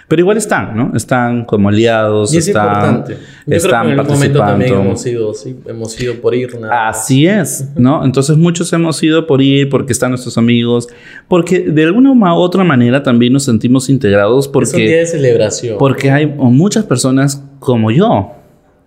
[0.08, 0.94] Pero igual están, ¿no?
[0.96, 3.14] Están como aliados, Y es están, importante.
[3.14, 6.58] Yo creo que están en algún momento también hemos ido, sí, hemos ido por ir
[6.60, 6.88] nada.
[6.88, 8.06] Así es, ¿no?
[8.06, 10.88] Entonces muchos hemos ido por ir porque están nuestros amigos,
[11.28, 15.06] porque de alguna u otra manera también nos sentimos integrados es un día porque, de
[15.08, 15.78] celebración.
[15.78, 18.32] porque hay muchas personas como yo,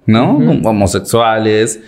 [0.07, 0.39] ¿no?
[0.65, 1.81] Homosexuales,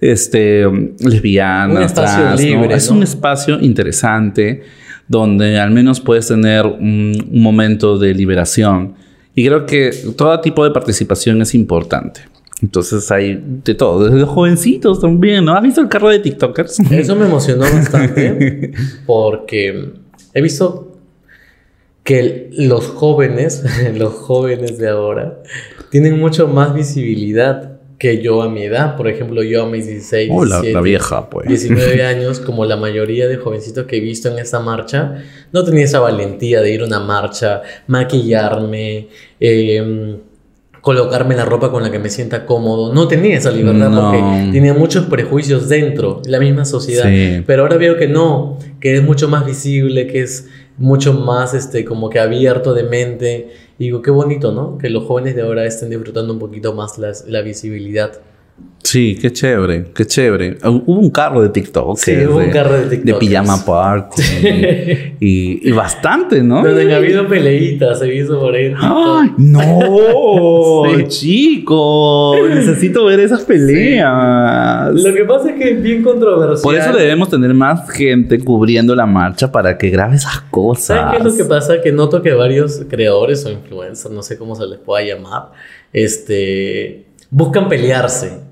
[0.00, 0.66] este,
[0.98, 2.46] lesbianas, Un espacio trans, ¿no?
[2.46, 4.62] libre, Es un espacio interesante
[5.10, 8.94] donde al menos puedes tener un, un momento de liberación.
[9.34, 12.20] Y creo que todo tipo de participación es importante.
[12.62, 15.56] Entonces hay de todo, desde los jovencitos también, ¿no?
[15.56, 16.78] ¿Has visto el carro de TikTokers?
[16.92, 18.70] Eso me emocionó bastante
[19.06, 19.94] porque
[20.32, 20.96] he visto
[22.04, 23.64] que los jóvenes,
[23.96, 25.42] los jóvenes de ahora,
[25.90, 27.69] tienen mucho más visibilidad
[28.00, 28.96] que yo a mi edad.
[28.96, 31.46] Por ejemplo, yo a mis 16, Oh, la, 17, la vieja, pues.
[31.46, 35.84] 19 años, como la mayoría de jovencitos que he visto en esta marcha, no tenía
[35.84, 39.08] esa valentía de ir a una marcha, maquillarme,
[39.38, 40.16] eh,
[40.80, 42.94] colocarme la ropa con la que me sienta cómodo.
[42.94, 44.10] No tenía esa libertad No.
[44.12, 47.04] porque tenía muchos prejuicios dentro, la misma sociedad.
[47.04, 47.42] Sí.
[47.46, 50.48] Pero ahora veo que no, que es mucho más visible, que es
[50.80, 53.50] mucho más este como que abierto de mente.
[53.78, 54.76] Y digo, qué bonito, ¿no?
[54.78, 58.18] Que los jóvenes de ahora estén disfrutando un poquito más las- la visibilidad.
[58.82, 60.56] Sí, qué chévere, qué chévere.
[60.64, 61.98] Hubo un carro de TikTok.
[61.98, 63.18] Sí, hubo un carro de TikTokers.
[63.18, 64.22] pijama party.
[65.20, 66.64] y, y bastante, ¿no?
[66.64, 68.70] Donde ha habido peleitas, he visto por ahí.
[68.70, 68.82] TikTok.
[68.82, 69.60] ¡Ay, no!
[70.90, 71.04] Sí.
[71.08, 74.92] Chico, necesito ver esas peleas.
[74.94, 76.62] Lo que pasa es que es bien controversial.
[76.62, 80.96] Por eso debemos tener más gente cubriendo la marcha para que grabe esas cosas.
[80.98, 81.80] ¿Sabes qué es lo que pasa?
[81.80, 85.50] Que noto que varios creadores o influencers, no sé cómo se les pueda llamar,
[85.92, 88.49] este, buscan pelearse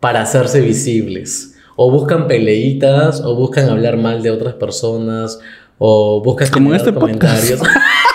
[0.00, 1.54] para hacerse visibles.
[1.76, 5.38] O buscan peleitas, o buscan hablar mal de otras personas,
[5.78, 7.60] o buscan Como este comentarios.
[7.60, 8.09] ¿Cómo es ese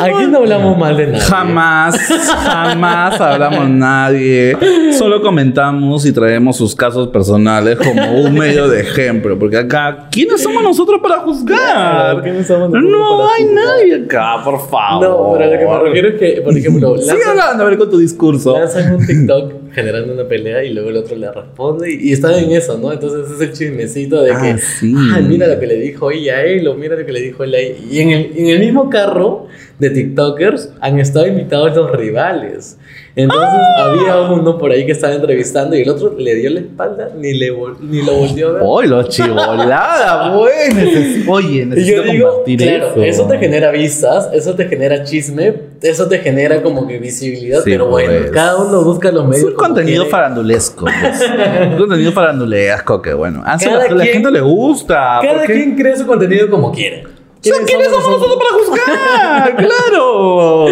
[0.00, 1.20] Aquí no hablamos mal de nadie.
[1.20, 1.96] Jamás,
[2.44, 4.56] jamás hablamos nadie.
[4.96, 9.38] Solo comentamos y traemos sus casos personales como un medio de ejemplo.
[9.38, 11.58] Porque acá, ¿quiénes somos nosotros para juzgar?
[11.58, 13.64] Claro, ¿quiénes somos nosotros no para hay juzgar?
[13.64, 15.02] nadie acá, por favor.
[15.08, 17.90] No, pero lo que me refiero es que, por ejemplo, Sigue hablando, a ver con
[17.90, 18.58] tu discurso.
[18.58, 22.34] lanzan un TikTok generando una pelea y luego el otro le responde y, y están
[22.34, 22.92] en eso, ¿no?
[22.92, 24.94] Entonces es el chismecito de Ah, que, sí.
[25.14, 27.44] "Ay, mira lo que le dijo ella a él o mira lo que le dijo
[27.44, 27.76] él a ella.
[27.90, 29.46] Y en el, en el mismo carro
[29.78, 32.78] de TikTokers han estado invitados los rivales.
[33.18, 37.10] Entonces había uno por ahí que estaba entrevistando y el otro le dio la espalda,
[37.18, 38.62] ni, le vol- ni lo volvió a ver.
[38.64, 40.70] ¡Oye, los chivolada, güey!
[40.70, 43.02] Neces- Oye, necesito yo digo, compartir claro, eso.
[43.02, 43.26] eso.
[43.26, 45.52] te genera vistas, eso te genera chisme,
[45.82, 48.30] eso te genera como que visibilidad, Sí, pero bueno, pues.
[48.30, 49.44] cada uno busca los Es medios.
[49.50, 50.10] un como contenido quiere.
[50.10, 50.84] farandulesco.
[50.84, 51.20] pues.
[51.72, 55.18] un contenido farandulesco que, bueno, a Cada la, gente le gusta.
[55.22, 57.04] Cada quien crea su contenido como quiere.
[57.40, 59.56] O sea, ¿Quiénes somos nosotros para juzgar?
[59.56, 60.66] ¡Claro!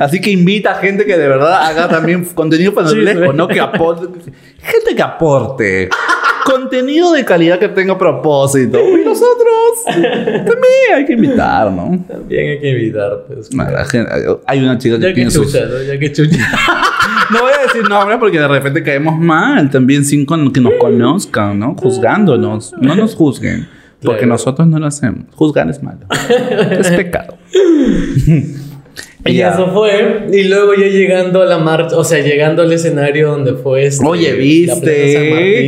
[0.00, 3.36] Así que invita a gente que de verdad haga también contenido farandulesco, Sí, sí.
[3.36, 4.06] no que aporte.
[4.60, 5.88] Gente que aporte.
[6.44, 8.78] contenido de calidad que tenga propósito.
[8.78, 11.98] Y nosotros también hay que invitar, ¿no?
[12.06, 13.48] También hay que evitar, pues.
[14.46, 15.46] Hay una chica que Ya que tiene sus...
[15.52, 15.82] chucha, ¿no?
[15.82, 16.36] Ya que chucha.
[17.30, 20.74] No voy a decir nombres porque de repente caemos mal también sin con- que nos
[20.74, 21.74] conozcan, ¿no?
[21.74, 22.74] Juzgándonos.
[22.78, 23.66] No nos juzguen.
[24.04, 24.32] Porque Claro.
[24.34, 25.24] nosotros no lo hacemos.
[25.34, 26.00] Juzgar es malo.
[26.70, 27.36] es pecado.
[29.26, 29.52] Y Ya.
[29.54, 30.26] eso fue.
[30.34, 34.04] Y luego ya llegando a la marcha, o sea, llegando al escenario donde fue este,
[34.06, 34.84] Oye, viste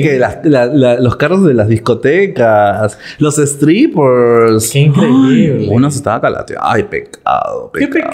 [0.03, 4.71] que la- la- los carros de las discotecas, los strippers.
[4.71, 5.57] Qué increíble.
[5.61, 6.67] Ay, Uno se estaba calateando.
[6.69, 8.11] Ay, pecado, Qué pecado.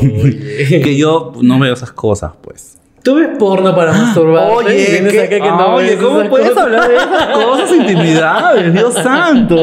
[0.24, 0.80] oye.
[0.82, 2.76] Que yo no veo esas cosas, pues.
[3.02, 6.28] Tú ves porno para masturbarte Oye, y vienes ¿qué- que no Ah, oye, ves ¿cómo
[6.28, 6.64] puedes cosas?
[6.64, 8.74] hablar de esas cosas, intimidades?
[8.74, 9.56] Dios santo.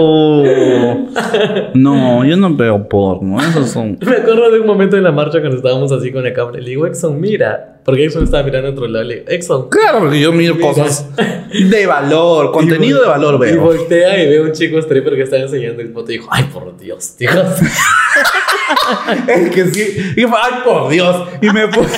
[1.76, 3.40] No, yo no veo porno.
[3.40, 3.98] Esos son.
[4.06, 6.58] Me acuerdo de un momento en la marcha cuando estábamos así con la cámara.
[6.60, 7.76] Le digo, Exxon, mira.
[7.86, 9.06] Porque Exxon estaba mirando a otro lado.
[9.06, 9.70] Le digo, Exxon.
[9.70, 10.68] Claro, porque yo miro Mira.
[10.70, 13.62] cosas de valor, contenido de valor vol- Y veo.
[13.64, 16.46] voltea y ve a un chico stripper que está enseñando el foto y dijo, ay,
[16.52, 17.30] por Dios, tío.
[19.28, 20.14] Es que sí.
[20.18, 21.16] Y fue, ay, por Dios.
[21.42, 21.98] Y me puse.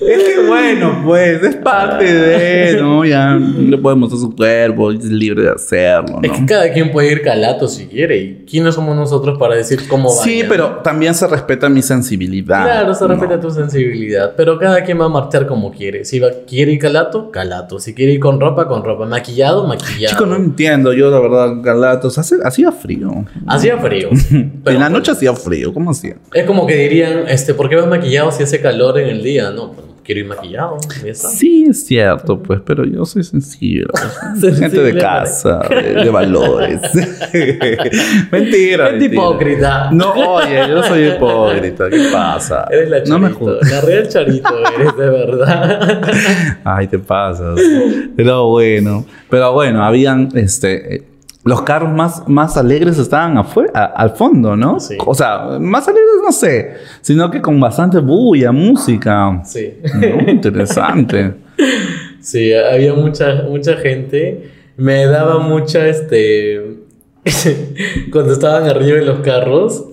[0.00, 2.80] es que bueno, pues es parte de.
[2.80, 6.20] No, ya le puede mostrar su cuerpo, es libre de hacerlo.
[6.22, 6.46] Es que ¿no?
[6.46, 8.16] cada quien puede ir calato si quiere.
[8.18, 10.22] ¿Y quiénes somos nosotros para decir cómo va?
[10.22, 12.64] Sí, pero también se respeta mi sensibilidad.
[12.64, 13.14] Claro, se ¿no?
[13.14, 16.04] respeta tu sensibilidad, pero cada quien va a marchar como quiere.
[16.04, 17.78] Si va, quiere ir calato, calato.
[17.78, 19.06] Si quiere ir con ropa, con ropa.
[19.06, 20.14] Maquillado, maquillado.
[20.14, 20.92] Chico, no entiendo.
[20.92, 23.24] Yo, la verdad, Galatos, hace, hacía frío.
[23.46, 24.10] Hacía frío.
[24.30, 25.72] en la noche hacía frío.
[25.72, 26.16] ¿Cómo hacía?
[26.32, 29.50] Es como que dirían, este, ¿por qué vas maquillado si hace calor en el día?
[29.50, 30.78] No, pues, quiero ir maquillado.
[31.12, 33.88] Sí, es cierto, pues, pero yo soy sensible.
[34.40, 36.80] Sensible, Gente de casa, de, de valores.
[38.32, 38.90] mentira.
[38.90, 38.98] Mentira.
[38.98, 39.90] hipócrita.
[39.92, 41.90] No, oye, yo soy hipócrita.
[41.90, 42.66] ¿Qué pasa?
[42.70, 43.18] Eres la charito.
[43.18, 46.00] No me la real charito eres, de verdad.
[46.64, 47.60] Ay, te pasas.
[48.16, 49.04] Pero bueno.
[49.28, 51.04] Pero bueno, habían este.
[51.48, 54.78] Los carros más, más alegres estaban afuera, a- al fondo, ¿no?
[54.80, 54.96] Sí.
[55.06, 59.40] O sea, más alegres no sé, sino que con bastante bulla, música.
[59.44, 59.78] Sí.
[60.26, 61.34] Interesante.
[62.20, 64.50] Sí, había mucha, mucha gente.
[64.76, 66.76] Me daba mucha, este...
[68.12, 69.84] cuando estaban arriba en los carros.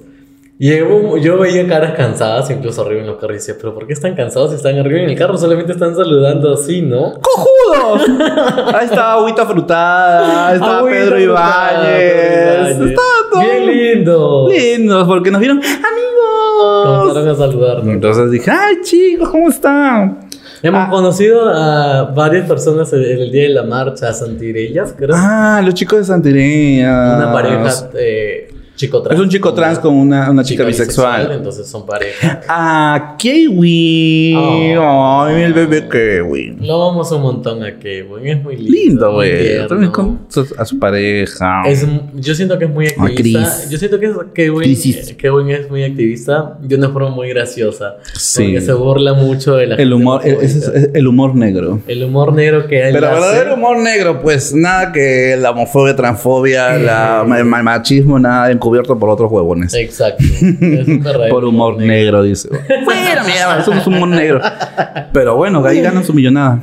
[0.57, 3.91] Llegó, yo veía caras cansadas, incluso arriba en los carros, y decía, pero ¿por qué
[3.91, 5.37] están cansados si están arriba en el carro?
[5.37, 7.11] Solamente están saludando así, ¿no?
[7.21, 8.07] ¡Cojudos!
[8.73, 12.79] Ahí estaba Agüita Frutada, estaba Agüita Pedro Ibáñez.
[12.79, 13.43] Estaba.
[13.43, 14.47] Bien lindo.
[14.49, 16.85] Lindos, porque nos vieron amigos.
[17.01, 17.87] Comenzaron a saludarnos.
[17.93, 20.19] Entonces dije, ¡ay, chicos, ¿cómo están?
[20.63, 20.89] Hemos Ah.
[20.89, 25.13] conocido a varias personas en el día de la marcha, a Santirellas, creo.
[25.13, 27.17] Ah, los chicos de Santireña.
[27.17, 29.19] Una pareja eh, chico trans.
[29.19, 31.31] Es un chico trans con una, una chica, bisexual.
[31.31, 32.41] Entonces son pareja.
[32.47, 34.35] Ah, Kiwi.
[34.37, 35.23] Oh.
[35.23, 36.57] Ay, el bebé Kiwi.
[36.65, 38.71] Lo vamos un montón a Kevin, es muy lindo.
[38.71, 39.67] Lindo, güey.
[39.67, 41.63] También con su- a su pareja.
[41.67, 43.69] Es, yo siento que es muy activista.
[43.69, 45.11] Yo siento que Crisis.
[45.11, 47.95] eh, Kevin es muy activista de una forma muy graciosa.
[48.13, 48.43] Sí.
[48.43, 51.79] Porque se burla mucho de la el humor, el, es el humor negro.
[51.87, 56.77] El humor negro que él Pero verdadero humor negro, pues nada que la homofobia, transfobia,
[56.77, 59.73] la, el ma- machismo, nada encubierto por otros huevones.
[59.75, 60.23] Exacto.
[60.23, 62.49] Es un verdadero Por humor negro, dice.
[62.49, 64.41] Bueno, mira, eso es humor negro.
[65.13, 66.61] Pero bueno, ahí ganan su millonada.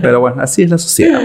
[0.00, 1.20] Pero bueno, así es la sociedad.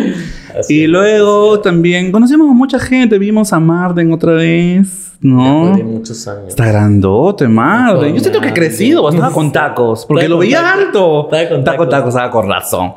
[0.57, 3.19] Así Y luego también conocimos a mucha gente.
[3.19, 5.75] Vimos a Marden otra vez, ¿no?
[5.75, 6.49] De muchos años.
[6.49, 8.13] Está grandote, Marden.
[8.15, 10.05] Yo siento que ha crecido, estaba con tacos.
[10.05, 11.29] Porque lo veía alto.
[11.31, 11.89] Estaba con tacos.
[11.89, 12.93] tacos, estaba con razón.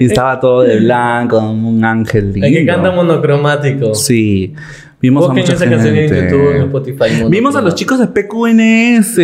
[0.00, 2.46] Y estaba todo de blanco, un ángel lindo.
[2.46, 3.94] El que canta monocromático.
[3.94, 4.54] Sí.
[5.02, 6.24] Vimos a mucha esa canción en gente.
[6.30, 7.24] YouTube, en Spotify.
[7.28, 9.18] Vimos a los chicos de PQNS.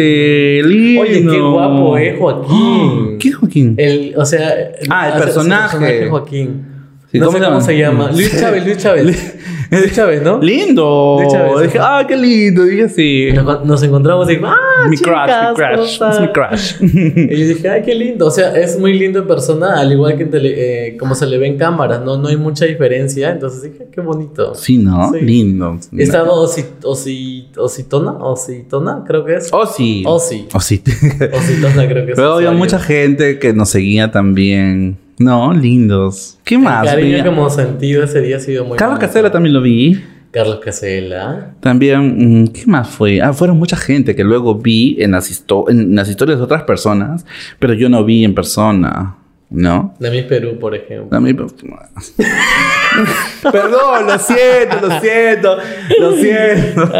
[0.66, 1.00] Lindo.
[1.02, 3.16] Oye, qué guapo es Joaquín.
[3.20, 3.74] ¿Qué es Joaquín?
[3.78, 4.54] El, o sea,
[4.90, 6.08] Ah, el personaje.
[6.08, 6.64] Joaquín.
[7.10, 8.10] Sí, no ¿cómo sé se cómo se llama.
[8.12, 9.36] Luis Chávez, Luis Chávez.
[9.70, 10.38] De Chávez, ¿no?
[10.40, 11.18] Lindo.
[11.20, 12.64] De Chávez, Dije, ah, qué lindo.
[12.64, 13.28] Dije así.
[13.34, 14.54] Nos, nos encontramos y ¡ah,
[14.88, 16.02] Mi crush, chicas, mi ¿cómo crush.
[16.10, 16.74] Es mi crush.
[17.30, 18.26] Y yo dije, ay, qué lindo.
[18.26, 21.26] O sea, es muy lindo en persona, al igual que en tele- eh, como se
[21.26, 22.16] le ve en cámaras, ¿no?
[22.16, 23.30] No hay mucha diferencia.
[23.30, 24.54] Entonces dije, qué bonito.
[24.54, 25.12] Sí, ¿no?
[25.12, 25.20] Sí.
[25.20, 25.78] Lindo.
[25.96, 29.52] Estaba osi, osi, Ositona, Ositona, creo que es.
[29.52, 30.02] Osi.
[30.06, 30.46] Oh, sí.
[30.54, 32.18] Ositona, creo que es.
[32.18, 34.96] Luego había mucha gente que nos seguía también.
[35.18, 36.38] No, lindos.
[36.44, 36.86] ¿Qué El más?
[36.86, 39.08] cariño hemos sentido ese día ha sido muy Carlos bonito.
[39.12, 40.00] Casella también lo vi.
[40.30, 41.54] Carlos Casella.
[41.60, 43.20] También, mm, ¿qué más fue?
[43.22, 46.62] Ah, fueron mucha gente que luego vi en las, histo- en las historias de otras
[46.64, 47.24] personas,
[47.58, 49.16] pero yo no vi en persona,
[49.50, 49.94] ¿no?
[49.98, 51.16] De mi Perú, por ejemplo.
[51.16, 51.34] A mí-
[53.52, 55.56] Perdón, lo siento, lo siento,
[56.00, 56.90] lo siento.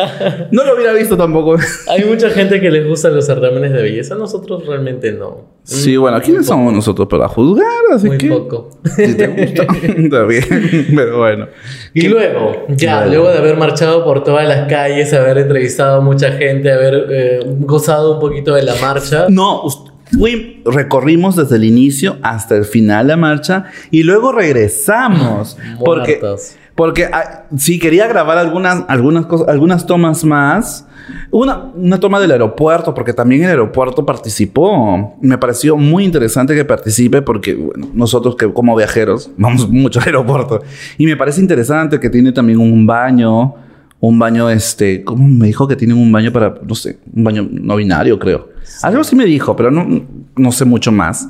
[0.51, 1.57] No lo hubiera visto tampoco.
[1.89, 4.15] Hay mucha gente que les gustan los certámenes de belleza.
[4.15, 5.59] Nosotros realmente no.
[5.65, 7.67] Sí, bueno, ¿quiénes somos nosotros para juzgar?
[7.93, 8.71] Así Muy que, poco.
[8.97, 9.67] si te gusta,
[9.99, 11.47] está bien, pero bueno.
[11.93, 13.11] Y luego, ya, Luego.
[13.25, 17.41] luego de haber marchado por todas las calles, haber entrevistado a mucha gente, haber eh,
[17.61, 19.27] gozado un poquito de la marcha.
[19.29, 25.57] No, us- fui, recorrimos desde el inicio hasta el final la marcha y luego regresamos.
[25.85, 26.57] porque Muertos.
[26.75, 30.87] porque ah, sí quería grabar algunas, algunas, cosas, algunas tomas más.
[31.31, 35.17] Una, una toma del aeropuerto, porque también el aeropuerto participó.
[35.23, 40.07] Me pareció muy interesante que participe, porque bueno, nosotros que como viajeros vamos mucho al
[40.07, 40.61] aeropuerto.
[40.99, 43.55] Y me parece interesante que tiene también un baño,
[44.01, 47.49] un baño, este, ¿cómo me dijo que tienen un baño para, no sé, un baño
[47.51, 48.51] no binario, creo?
[48.83, 50.05] Algo sí me dijo, pero no,
[50.37, 51.29] no sé mucho más.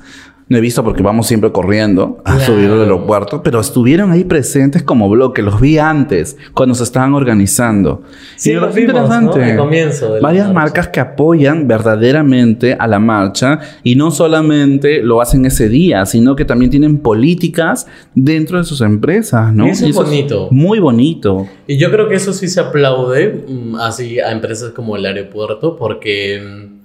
[0.51, 2.55] No he visto porque vamos siempre corriendo a Claro.
[2.55, 5.43] subir al aeropuerto, pero estuvieron ahí presentes como bloque.
[5.43, 8.03] Los vi antes, cuando se estaban organizando.
[8.37, 9.33] Sí, Y los vimos, ¿no?
[9.35, 15.21] Al comienzo de Varias marcas que apoyan verdaderamente a la marcha y no solamente lo
[15.21, 19.67] hacen ese día, sino que también tienen políticas dentro de sus empresas, ¿no?
[19.67, 20.49] Y eso es bonito.
[20.51, 21.47] muy bonito.
[21.67, 25.77] Y yo creo que eso sí se aplaude mm, así a empresas como el aeropuerto
[25.77, 26.78] porque mm,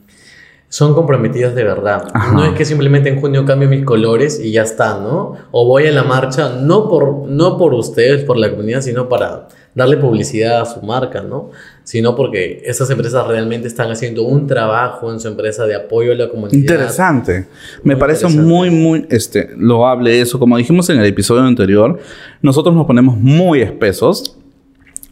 [0.74, 2.08] son comprometidas de verdad.
[2.16, 2.34] Ajá.
[2.34, 5.38] No es que simplemente en junio cambio mis colores y ya está, ¿no?
[5.52, 9.50] O voy a la marcha no por, no por ustedes, por la comunidad, sino para
[9.76, 11.52] darle publicidad a su marca, ¿no?
[11.84, 16.16] Sino porque esas empresas realmente están haciendo un trabajo en su empresa de apoyo a
[16.16, 16.58] la comunidad.
[16.58, 17.46] Interesante.
[17.84, 18.52] Me parece interesante.
[18.52, 20.40] muy, muy este, loable eso.
[20.40, 22.00] Como dijimos en el episodio anterior,
[22.42, 24.40] nosotros nos ponemos muy espesos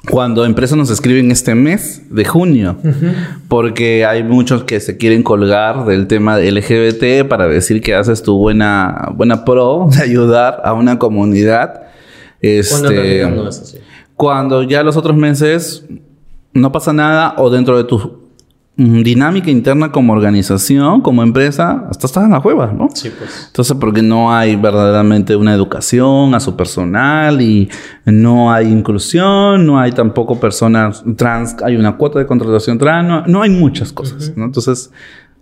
[0.09, 2.77] cuando empresas nos escriben este mes de junio,
[3.47, 8.23] porque hay muchos que se quieren colgar del tema de LGBT para decir que haces
[8.23, 11.83] tu buena, buena pro de ayudar a una comunidad.
[12.41, 13.77] Cuando Este, así.
[14.15, 15.85] cuando ya los otros meses
[16.53, 18.20] no pasa nada o dentro de tu mm,
[19.03, 22.89] dinámica interna como organización, como empresa, hasta estás en la cueva, ¿no?
[22.93, 23.45] Sí, pues.
[23.47, 27.69] Entonces, porque no hay verdaderamente una educación a su personal y
[28.05, 33.27] no hay inclusión, no hay tampoco personas trans, hay una cuota de contratación trans, no,
[33.27, 34.45] no hay muchas cosas, ¿no?
[34.45, 34.91] Entonces,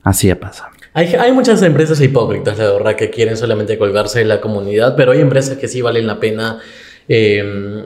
[0.04, 0.70] así pasa.
[0.94, 5.12] Hay, hay muchas empresas hipócritas, la verdad, que quieren solamente colgarse de la comunidad, pero
[5.12, 6.60] hay empresas que sí valen la pena
[7.08, 7.86] eh,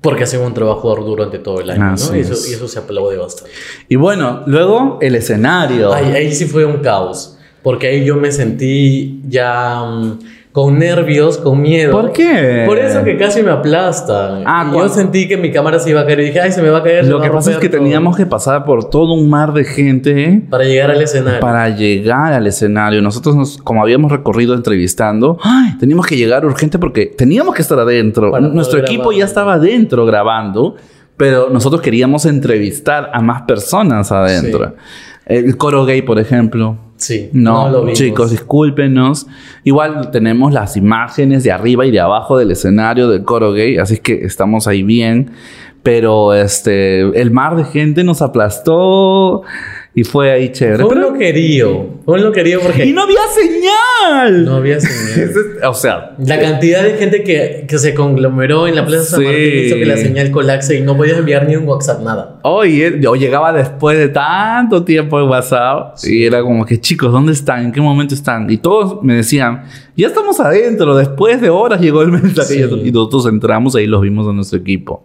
[0.00, 2.16] porque hacen un trabajo arduo durante todo el año, ¿no?
[2.16, 2.50] Y eso, es.
[2.50, 3.52] y eso se aplaude bastante.
[3.88, 5.92] Y bueno, luego el escenario.
[5.92, 10.18] Ahí, ahí sí fue un caos, porque ahí yo me sentí ya mm,
[10.52, 11.92] con nervios, con miedo.
[11.92, 12.64] ¿Por qué?
[12.66, 14.40] Por eso que casi me aplasta.
[14.44, 16.60] Ah, Y yo sentí que mi cámara se iba a caer y dije, ay, se
[16.60, 17.06] me va a caer.
[17.06, 17.82] Lo que pasa es que romper todo".
[17.84, 21.38] teníamos que pasar por todo un mar de gente Para llegar al escenario.
[21.40, 23.00] para llegar al escenario.
[23.00, 25.76] Nosotros, nos- como habíamos recorrido entrevistando, ¡ay!
[25.78, 28.32] teníamos que llegar urgente porque teníamos que estar adentro.
[28.32, 30.74] Para Nuestro equipo ya estaba adentro grabando,
[31.16, 34.74] pero nosotros queríamos entrevistar a más personas adentro.
[35.26, 36.76] El coro gay, por ejemplo.
[37.00, 37.98] Sí, No, lo vimos.
[37.98, 39.26] chicos, discúlpenos.
[39.64, 43.98] Igual tenemos las imágenes de arriba y de abajo del escenario del coro gay, así
[43.98, 45.30] que estamos ahí bien.
[45.82, 49.42] Pero este, el mar de gente nos aplastó
[49.92, 50.76] y fue ahí chévere.
[50.84, 51.86] Fue un Pero- loquerío.
[52.04, 54.44] Fue un loquerío porque y no había señal.
[54.44, 55.30] no había señal.
[55.68, 59.26] O sea, La cantidad de gente que, que se conglomeró en la Plaza San Sí.
[59.26, 62.38] Martín hizo que la señal colapse y no podías enviar ni un WhatsApp, nada.
[62.42, 67.32] Oye, yo llegaba después de tanto tiempo en WhatsApp y era como que, chicos, ¿dónde
[67.32, 67.66] están?
[67.66, 68.48] ¿En qué momento están?
[68.50, 69.64] Y todos me decían,
[69.96, 72.82] ya estamos adentro, después de horas llegó el mensaje Sí.
[72.84, 75.04] y nosotros entramos ahí los vimos a nuestro equipo.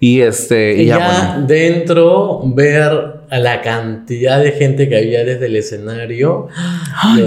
[0.00, 1.46] Y este, y Y ya, ya bueno.
[1.48, 6.48] dentro, ver a la cantidad de gente que había desde el escenario.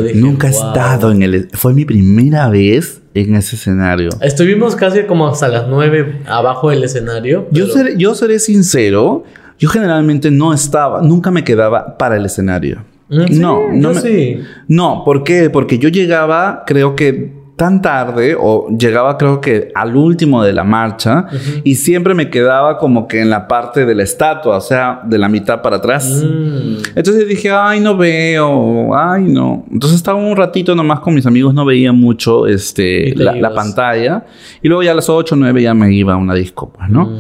[0.04, 0.68] dije, Nunca he "Wow".
[0.68, 4.10] estado en el, fue mi primera vez en ese escenario.
[4.22, 7.48] Estuvimos casi como hasta las 9 abajo del escenario.
[7.52, 9.24] Yo seré, yo seré sincero,
[9.60, 12.84] yo generalmente no estaba, nunca me quedaba para el escenario.
[13.10, 14.40] Sí, no, no me- sí.
[14.70, 15.50] No, ¿por qué?
[15.50, 20.64] Porque yo llegaba, creo que tan tarde o llegaba creo que al último de la
[20.64, 21.28] marcha
[21.64, 25.18] y siempre me quedaba como que en la parte de la estatua, o sea, de
[25.18, 26.24] la mitad para atrás.
[26.24, 26.78] Mm.
[26.96, 29.66] Entonces dije, ay, no veo, ay, no.
[29.72, 34.26] Entonces estaba un ratito nomás con mis amigos, no veía mucho este, la, pantalla.
[34.62, 36.90] Y luego ya a las 8 o 9 ya me iba a una disco, pues,
[36.90, 37.06] ¿no?
[37.06, 37.20] Mm.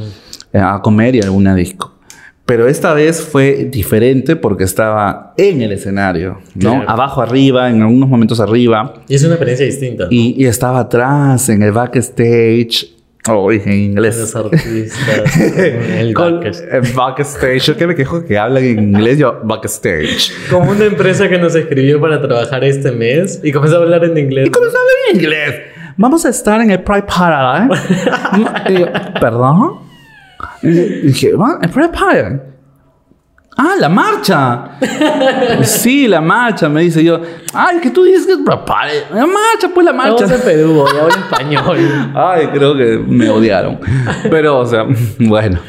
[0.54, 1.91] Eh, A comer y a alguna disco.
[2.52, 6.72] Pero esta vez fue diferente porque estaba en el escenario, ¿no?
[6.72, 6.90] Claro.
[6.90, 8.94] Abajo, arriba, en algunos momentos arriba.
[9.08, 10.04] Y es una experiencia distinta.
[10.04, 10.10] ¿no?
[10.12, 12.94] Y, y estaba atrás, en el backstage.
[13.30, 14.18] Oh, en inglés.
[14.20, 15.38] Los artistas.
[15.58, 16.94] el backstage.
[16.94, 17.62] backstage.
[17.62, 20.34] Yo que me quejo que hablan en inglés, yo backstage.
[20.50, 24.18] Como una empresa que nos escribió para trabajar este mes y comenzó a hablar en
[24.18, 24.50] inglés.
[24.50, 25.56] ¿Y cómo se habla en inglés?
[25.96, 27.74] Vamos a estar en el Pride Parade.
[28.68, 28.92] ¿eh?
[29.22, 29.90] ¿Perdón?
[30.64, 30.70] Y
[31.08, 31.60] dije, ¿va?
[31.62, 32.52] ¿El Pride?
[33.58, 34.80] Ah, la marcha.
[35.64, 37.22] sí, la marcha, me dice yo.
[37.54, 38.40] Ay, que tú dices que es.
[38.40, 40.24] La marcha, pues la marcha.
[40.24, 42.12] Estamos en Perú, y hablo español.
[42.16, 43.80] Ay, creo que me odiaron.
[44.30, 44.86] Pero, o sea,
[45.20, 45.60] bueno.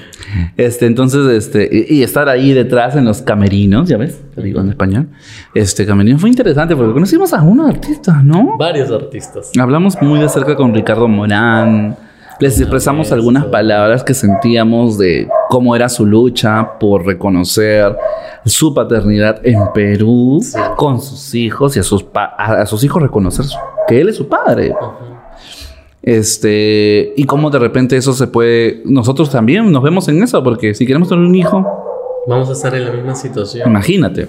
[0.56, 4.22] Este, entonces, este, y, y estar ahí detrás en los camerinos, ¿ya ves?
[4.34, 5.08] Te digo en español.
[5.54, 8.56] Este, camerino fue interesante porque conocimos a unos artistas, ¿no?
[8.56, 9.50] Varios artistas.
[9.58, 11.96] Hablamos muy de cerca con Ricardo Morán.
[12.40, 17.96] Les expresamos algunas palabras que sentíamos de cómo era su lucha por reconocer
[18.44, 20.58] su paternidad en Perú Sí.
[20.76, 23.44] con sus hijos y a sus, a, hijos reconocer
[23.86, 24.74] que él es su padre.
[26.02, 28.82] Este, y cómo de repente eso se puede.
[28.84, 31.64] Nosotros también nos vemos en eso, porque si queremos tener un hijo,
[32.26, 33.68] Vamos a estar en la misma situación.
[33.68, 34.28] imagínate.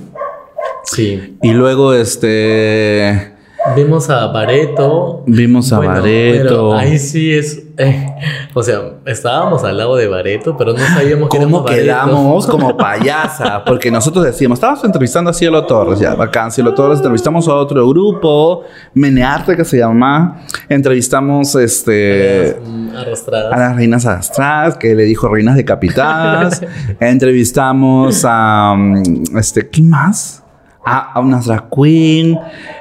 [0.83, 1.37] Sí.
[1.43, 3.33] Y luego, este.
[3.75, 5.23] Vimos a Bareto.
[5.27, 6.73] Vimos a Bueno, Bareto.
[6.73, 7.62] ahí sí es.
[7.77, 8.07] Eh,
[8.53, 11.81] o sea, estábamos al lado de Bareto, pero no sabíamos que ¿Cómo Bareto.
[11.81, 13.63] quedamos como payasa?
[13.65, 17.87] Porque nosotros decíamos, estábamos entrevistando a Cielo Torres, ya, bacán, Cielo Torres, entrevistamos a otro
[17.89, 18.63] grupo,
[18.93, 23.53] Menearte que se llama, entrevistamos este, Mm, Arrastradas.
[23.53, 26.61] a las reinas astrales, que le dijo reinas decapitadas,
[26.99, 30.43] entrevistamos a, mm, este, ¿quién más?
[30.85, 32.37] A, a una drag queen,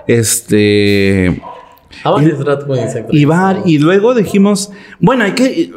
[0.06, 1.40] este...
[3.10, 5.70] Y, va- y luego dijimos, bueno, hay que,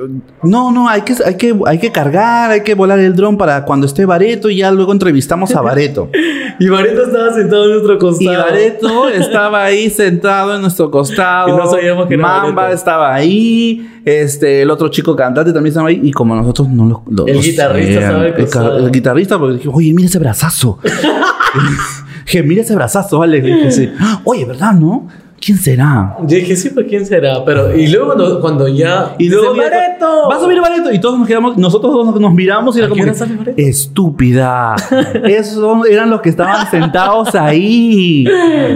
[0.43, 3.63] no, no, hay que, hay que, hay que cargar, hay que volar el dron para
[3.65, 6.09] cuando esté Bareto y ya luego entrevistamos a Bareto.
[6.57, 8.32] Y Bareto estaba sentado en nuestro costado.
[8.32, 11.49] y Bareto estaba ahí sentado en nuestro costado.
[11.49, 12.78] Y no sabíamos que era Mamba Bareto.
[12.78, 17.03] estaba ahí, este, el otro chico cantante también estaba ahí y como nosotros no lo,
[17.09, 18.78] lo- El guitarrista estaba el, costado.
[18.78, 20.80] el guitarrista porque dije, oye, mira ese brazazo.
[22.26, 23.41] dije, mira ese brazazo, vale.
[23.41, 23.91] Le dije, sí.
[24.23, 25.07] Oye, ¿verdad, no?
[25.46, 26.18] ¿Quién será?
[26.22, 27.46] Yo dije, sí, pues quién será.
[27.46, 29.14] Pero, y luego cuando, cuando ya.
[29.20, 30.28] Y luego ¡Bareto!
[30.28, 30.91] Va a subir Bareto.
[30.91, 33.04] Y todos nos quedamos, nosotros dos nos, miramos y era ¿A como.
[33.04, 33.54] que?
[33.56, 34.76] Estúpida.
[35.24, 38.26] Esos eran los que estaban sentados ahí.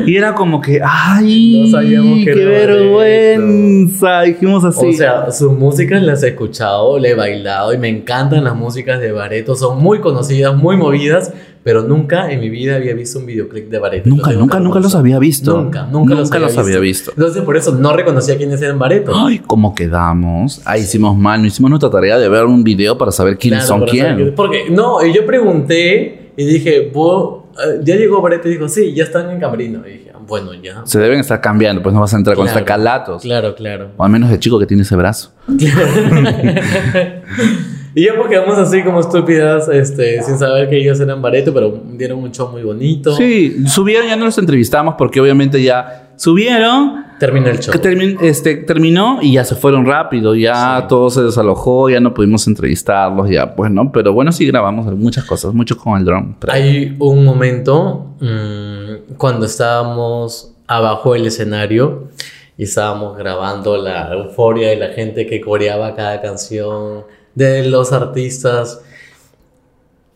[0.06, 4.22] Y era como que, ay, No sabíamos que qué vergüenza.
[4.22, 4.90] Dijimos así.
[4.90, 9.00] O sea, sus músicas las he escuchado, le he bailado y me encantan las músicas
[9.00, 9.56] de Bareto.
[9.56, 11.34] Son muy conocidas, muy movidas,
[11.70, 14.10] pero nunca en mi vida había visto un videoclip de Bareto.
[14.10, 15.56] nunca, nunca, nunca los había visto.
[15.56, 17.12] Nunca, nunca, los, había visto.
[17.12, 19.12] Entonces, por eso no reconocía quiénes eran Bareto.
[19.16, 20.64] Ay, ¿cómo quedamos?
[20.66, 21.40] Ahí hicimos mal.
[21.40, 24.34] No hicimos nuestra tarea de ver un video para saber quiénes Claro, son saber quién.
[24.34, 28.92] Porque, no, y yo pregunté y dije, "¿Vos, eh, ya llegó Bareto y dijo, sí,
[28.96, 29.88] ya están en Camerino.
[29.88, 30.82] Y dije, "Ah, bueno, ya.
[30.86, 32.58] Se deben estar cambiando, pues no vas a entrar con Claro.
[32.58, 33.22] estacalatos.
[33.22, 33.92] Claro, claro.
[33.96, 35.34] O al menos el chico que tiene ese brazo.
[38.00, 41.82] Y ya pues quedamos así como estúpidas, este, sin saber que ellos eran Bareto, pero
[41.97, 43.14] dieron un show muy bonito.
[43.16, 47.74] Sí, subieron, ya no los entrevistamos porque obviamente ya subieron, Terminó el show.
[47.76, 50.86] termin- este, terminó y ya se fueron rápido, ya Sí.
[50.88, 55.26] todo se desalojó, ya no pudimos entrevistarlos, ya pues no, pero bueno, sí grabamos muchas
[55.26, 56.38] cosas, mucho con el dron.
[56.39, 62.10] pero- Hay un momento mm, cuando estábamos abajo del escenario
[62.58, 67.04] y estábamos grabando la euforia de la gente que coreaba cada canción,
[67.36, 68.82] de los artistas.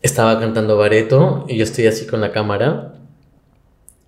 [0.02, 2.92] Estaba cantando Bareto y yo estoy así con la cámara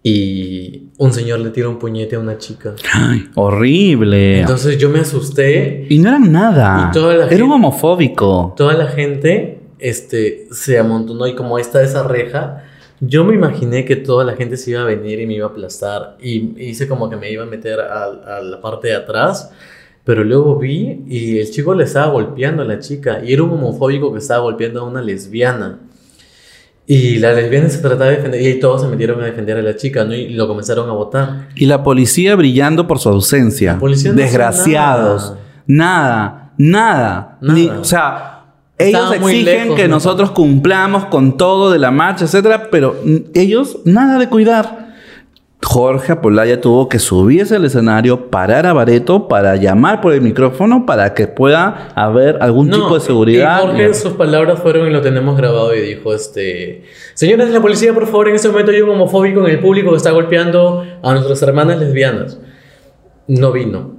[0.03, 2.75] y un señor le tira un puñete a una chica.
[2.93, 4.41] Ay, horrible.
[4.41, 6.93] Entonces yo me asusté y no eran nada.
[6.95, 8.55] Y Era gente- un homofóbico.
[8.57, 12.63] toda la gente este, se amontonó y como está esa reja,
[13.01, 15.51] yo me imaginé que toda la gente se iba a venir y me iba a
[15.51, 19.51] aplastar y hice como que me iba a meter a, a la parte de atrás,
[20.07, 23.51] pero luego vi y el chico le estaba golpeando a la chica y era un
[23.51, 25.81] homofóbico que estaba golpeando a una lesbiana.
[26.87, 29.75] Y la lesbiana se trataba de defender y todos se metieron a defender a la
[29.75, 30.15] chica ¿no?
[30.15, 31.49] y lo comenzaron a votar.
[31.57, 33.81] Y la policía brillando por su ausencia.
[33.83, 35.35] No Desgraciados.
[35.67, 37.39] Nada, nada.
[37.41, 37.59] Nada.
[37.59, 38.45] Ni- o sea,
[38.79, 39.97] ellos exigen lejos, que ¿no?
[39.97, 42.95] nosotros cumplamos con todo de la marcha, etcétera, pero
[43.35, 44.86] ellos nada de cuidar.
[45.69, 50.87] Jorge Apolaya tuvo que subirse al escenario, parar a Bareto para llamar por el micrófono
[50.87, 53.59] para que pueda haber algún No, tipo de seguridad.
[53.59, 56.85] Y Jorge, sus palabras fueron y lo tenemos grabado y dijo, este...
[57.15, 59.91] Señores de la policía, por favor, en este momento hay un homofóbico en el público
[59.91, 62.39] que está golpeando a nuestras hermanas lesbianas.
[63.27, 63.96] No vino.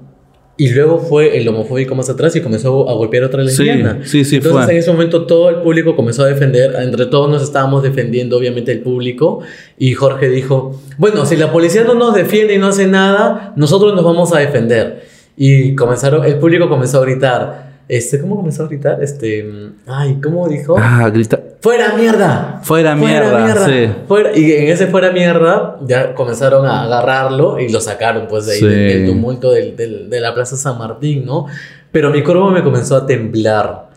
[0.59, 3.99] Y luego fue el homofóbico más atrás y comenzó a golpear a otra lesbiana.
[4.03, 4.73] sí, sí, Entonces fue.
[4.73, 8.71] en ese momento todo el público comenzó a defender, entre todos nos estábamos defendiendo obviamente
[8.71, 9.41] el público
[9.77, 13.93] y Jorge dijo, bueno, si la policía no nos defiende y no hace nada, nosotros
[13.93, 15.03] nos vamos a defender.
[15.37, 19.01] Y comenzaron, el público comenzó a gritar, este, ¿cómo comenzó a gritar?
[19.01, 19.49] Este,
[19.87, 20.75] ay, ¿cómo dijo?
[20.77, 21.39] Ah, grita.
[21.61, 22.59] ¡Fuera mierda!
[22.63, 23.89] Fuera mierda, sí.
[24.07, 28.53] Fuera- Y en ese fuera mierda ya comenzaron a agarrarlo y lo sacaron pues de
[28.53, 28.65] ahí Sí.
[28.67, 31.47] del, del tumulto del- del- de la Plaza San Martín, ¿no?
[31.91, 33.87] Pero mi cuerpo me comenzó a temblar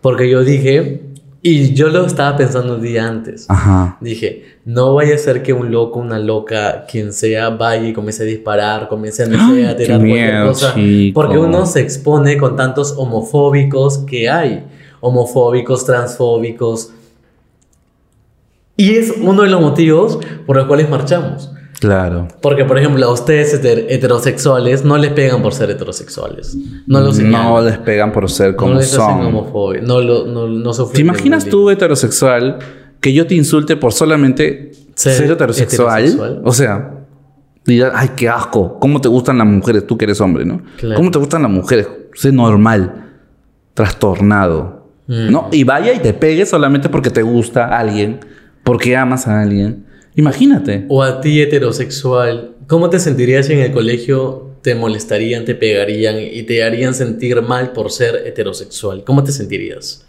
[0.00, 1.00] porque yo dije,
[1.48, 3.46] y yo lo estaba pensando un día antes.
[3.48, 3.98] Ajá.
[4.00, 8.24] Dije, no vaya a ser que un loco, una loca, quien sea, vaya y comience
[8.24, 10.74] a disparar, comience a, no sé, a tirar cualquier miedo, cosa.
[10.74, 11.14] chico.
[11.14, 14.64] Porque uno se expone con tantos homofóbicos que hay.
[15.00, 16.90] Homofóbicos, transfóbicos.
[18.76, 21.52] Y es uno de los motivos por los cuales marchamos.
[21.80, 22.28] Claro.
[22.40, 26.56] Porque, por ejemplo, a ustedes heter- heterosexuales no les pegan por ser heterosexuales.
[26.86, 27.18] No los.
[27.18, 29.26] No les pegan por ser no como les hacen son.
[29.26, 29.82] homofobia.
[29.82, 32.58] No, lo, no, no sufren ¿Te imaginas tú, heterosexual,
[33.00, 36.04] que yo te insulte por solamente Ser ser, heterosexual?
[36.04, 36.42] heterosexual.
[36.44, 36.92] O sea,
[37.66, 38.78] dirás, ay, qué asco.
[38.80, 39.86] ¿Cómo te gustan las mujeres?
[39.86, 40.62] Tú que eres hombre, ¿no?
[40.78, 40.96] Claro.
[40.96, 41.88] ¿Cómo te gustan las mujeres?
[42.14, 43.04] Sé normal,
[43.74, 44.86] trastornado.
[45.06, 45.30] Mm.
[45.30, 45.48] ¿No?
[45.52, 48.20] Y vaya y te pegue solamente porque te gusta alguien,
[48.64, 49.85] porque amas a alguien.
[50.16, 50.84] Imagínate.
[50.88, 56.16] O a ti heterosexual, ¿cómo te sentirías si en el colegio te molestarían, te pegarían
[56.20, 59.04] y te harían sentir mal por ser heterosexual?
[59.04, 60.04] ¿Cómo te sentirías?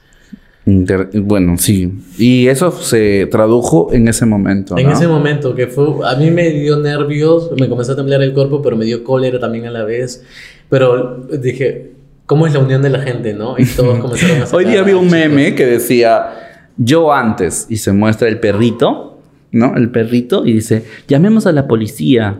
[0.65, 1.91] Inter- Bueno, sí.
[2.17, 4.77] Y eso se tradujo en ese momento.
[4.77, 8.33] En ese momento que fue, a mí me dio nervios, me comenzó a temblar el
[8.33, 10.23] cuerpo, pero me dio cólera también a la vez.
[10.69, 11.91] Pero dije,
[12.25, 13.55] ¿cómo es la unión de la gente, no?
[13.57, 15.11] Y todos comenzaron a Hoy día vi un chicos.
[15.13, 19.16] meme que decía yo antes y se muestra el perrito,
[19.51, 19.75] ¿no?
[19.75, 22.39] El perrito y dice, llamemos a la policía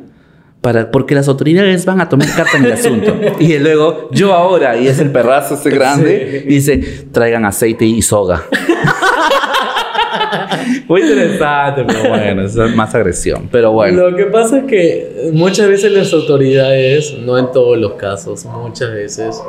[0.61, 3.15] para porque las autoridades van a tomar carta en el asunto.
[3.39, 6.47] y luego yo ahora y es el perrazo ese grande Sí.
[6.47, 8.43] y dice, traigan aceite y soga.
[10.87, 13.47] Muy interesante, pero bueno, eso es más agresión.
[13.51, 14.09] Pero bueno.
[14.09, 18.91] Lo que pasa es que muchas veces las autoridades, no en todos los casos, muchas
[18.91, 19.41] veces,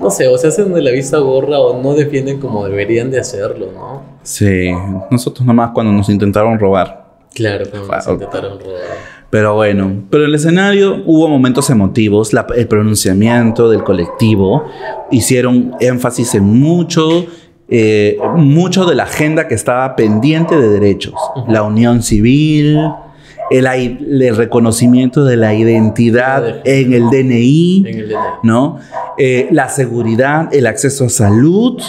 [0.00, 3.20] no sé, o se hacen de la vista gorra o no defienden como deberían de
[3.20, 4.02] hacerlo, ¿no?
[4.22, 4.70] Sí,
[5.10, 7.04] nosotros nomás cuando nos intentaron robar.
[7.34, 9.14] Claro, como nos intentaron robar.
[9.30, 14.64] Pero bueno, pero en el escenario hubo momentos emotivos, la- el pronunciamiento del colectivo
[15.10, 17.26] hicieron énfasis en mucho,
[17.68, 21.14] eh, mucho de la agenda que estaba pendiente de derechos,
[21.48, 22.78] la unión civil,
[23.50, 28.16] el, reconocimiento de la identidad en el DNI, En el DNI.
[28.42, 28.78] ¿no?
[29.18, 31.80] Eh, la seguridad, el acceso a salud,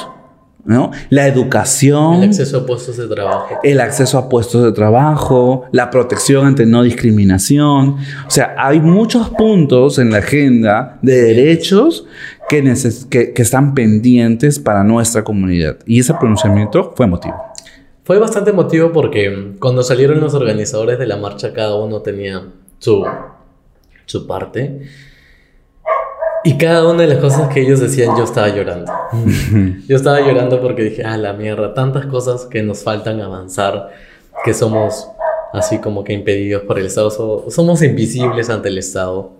[0.65, 0.91] ¿no?
[1.09, 3.59] La educación El acceso a puestos de trabajo.
[3.63, 7.97] el acceso a puestos de trabajo, la protección ante no discriminación.
[8.27, 12.07] O sea, hay muchos puntos en la agenda de derechos
[12.49, 12.63] que,
[13.09, 15.77] que, que están pendientes para nuestra comunidad.
[15.85, 17.54] Y ese pronunciamiento fue emotivo.
[18.05, 22.43] Fue bastante emotivo porque cuando salieron los organizadores de la marcha, cada uno tenía
[22.79, 23.03] su,
[24.05, 24.81] su parte.
[26.43, 28.91] Y cada una de las cosas que ellos decían, yo estaba llorando.
[29.87, 33.89] Yo estaba llorando porque dije, ah, la mierda, tantas cosas que nos faltan avanzar,
[34.43, 35.07] que somos
[35.53, 39.31] así como que impedidos por el Estado, so- somos invisibles ante el Estado.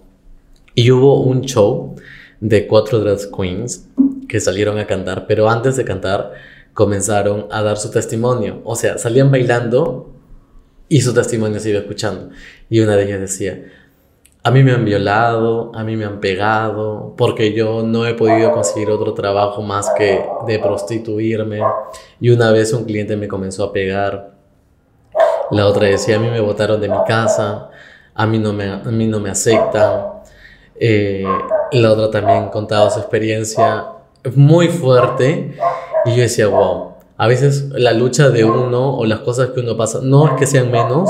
[0.74, 1.96] Y hubo un show
[2.40, 3.88] de cuatro drag queens
[4.28, 6.32] que salieron a cantar, pero antes de cantar
[6.76, 8.62] comenzaron a dar su testimonio.
[8.66, 10.12] O sea, salían bailando
[10.90, 12.30] y su testimonio se iba escuchando.
[12.70, 13.64] Y una de ellas decía,
[14.44, 18.52] a mí me han violado, a mí me han pegado, porque yo no he podido
[18.52, 21.62] conseguir otro trabajo más que de prostituirme.
[22.20, 24.36] Y una vez un cliente me comenzó a pegar.
[25.52, 27.70] La otra decía, a mí me botaron de mi casa,
[28.14, 30.08] a mí no me, a mí no me aceptan.
[30.78, 31.24] Eh,
[31.72, 33.86] la otra también contaba su experiencia
[34.34, 35.56] muy fuerte
[36.06, 39.78] y yo decía, wow, a veces la lucha de uno o las cosas que uno
[39.78, 41.10] pasa, no es que sean menos,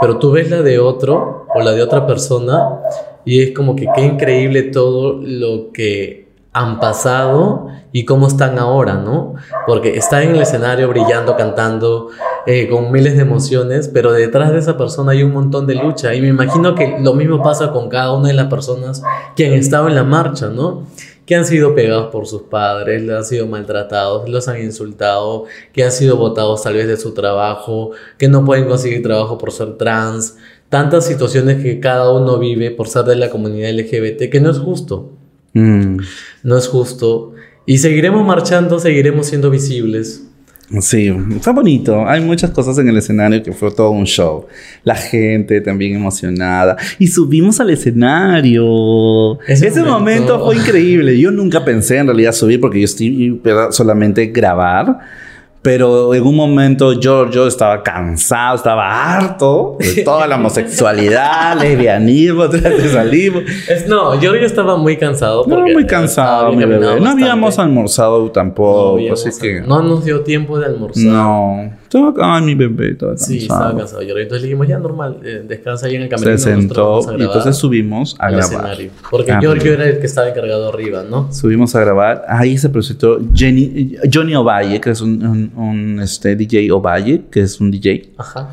[0.00, 2.80] pero tú ves la de otro o la de otra persona
[3.24, 8.94] y es como que qué increíble todo lo que han pasado y cómo están ahora,
[8.94, 9.34] ¿no?
[9.66, 12.08] Porque están en el escenario brillando, cantando,
[12.46, 16.14] eh, con miles de emociones, pero detrás de esa persona hay un montón de lucha.
[16.14, 19.02] Y me imagino que lo mismo pasa con cada una de las personas
[19.34, 20.84] que han estado en la marcha, ¿no?
[21.26, 25.84] Que han sido pegados por sus padres, les han sido maltratados, los han insultado, que
[25.84, 29.76] han sido botados tal vez de su trabajo, que no pueden conseguir trabajo por ser
[29.76, 30.36] trans,
[30.68, 34.58] tantas situaciones que cada uno vive por ser de la comunidad LGBT que no es
[34.58, 35.12] justo.
[35.52, 35.98] Mm.
[36.42, 37.32] No es justo.
[37.66, 40.26] Y seguiremos marchando, seguiremos siendo visibles.
[40.80, 42.08] Sí, está bonito.
[42.08, 44.46] Hay muchas cosas en el escenario que fue todo un show.
[44.82, 46.76] La gente también emocionada.
[46.98, 49.38] Y subimos al escenario.
[49.46, 50.38] Ese Ese, momento...
[50.38, 51.18] momento fue increíble.
[51.18, 53.40] Yo nunca pensé en realidad subir porque yo estoy
[53.70, 54.98] solamente grabar.
[55.66, 62.48] Pero en un momento yo, yo estaba cansado, estaba harto de toda la homosexualidad, lesbianismo,
[62.48, 63.40] transexualismo.
[63.68, 65.42] Es, no, yo, yo estaba muy cansado.
[65.44, 67.00] No, muy cansado, mi bebé.
[67.00, 69.60] No habíamos almorzado No tampoco, habíamos- así que...
[69.62, 71.02] no nos dio tiempo de almorzar.
[71.04, 71.72] No.
[71.86, 73.30] Estaba, ay, mi bebé, estaba cansado.
[73.32, 74.02] Sí, estaba cansado.
[74.02, 76.32] Yo entonces le dijimos, ya normal, eh, descansa ahí en el Se camerino.
[76.32, 78.76] nosotros sentó y entonces subimos a grabar.
[79.10, 81.32] Porque Ah, Giorgio era el que estaba encargado arriba, ¿no?
[81.32, 82.24] Subimos a grabar.
[82.28, 87.40] Ahí se presentó Jenny, Johnny Ovalle, que es un, un- un, este, DJ Ovalle, que
[87.42, 88.10] es un DJ.
[88.18, 88.50] Ajá.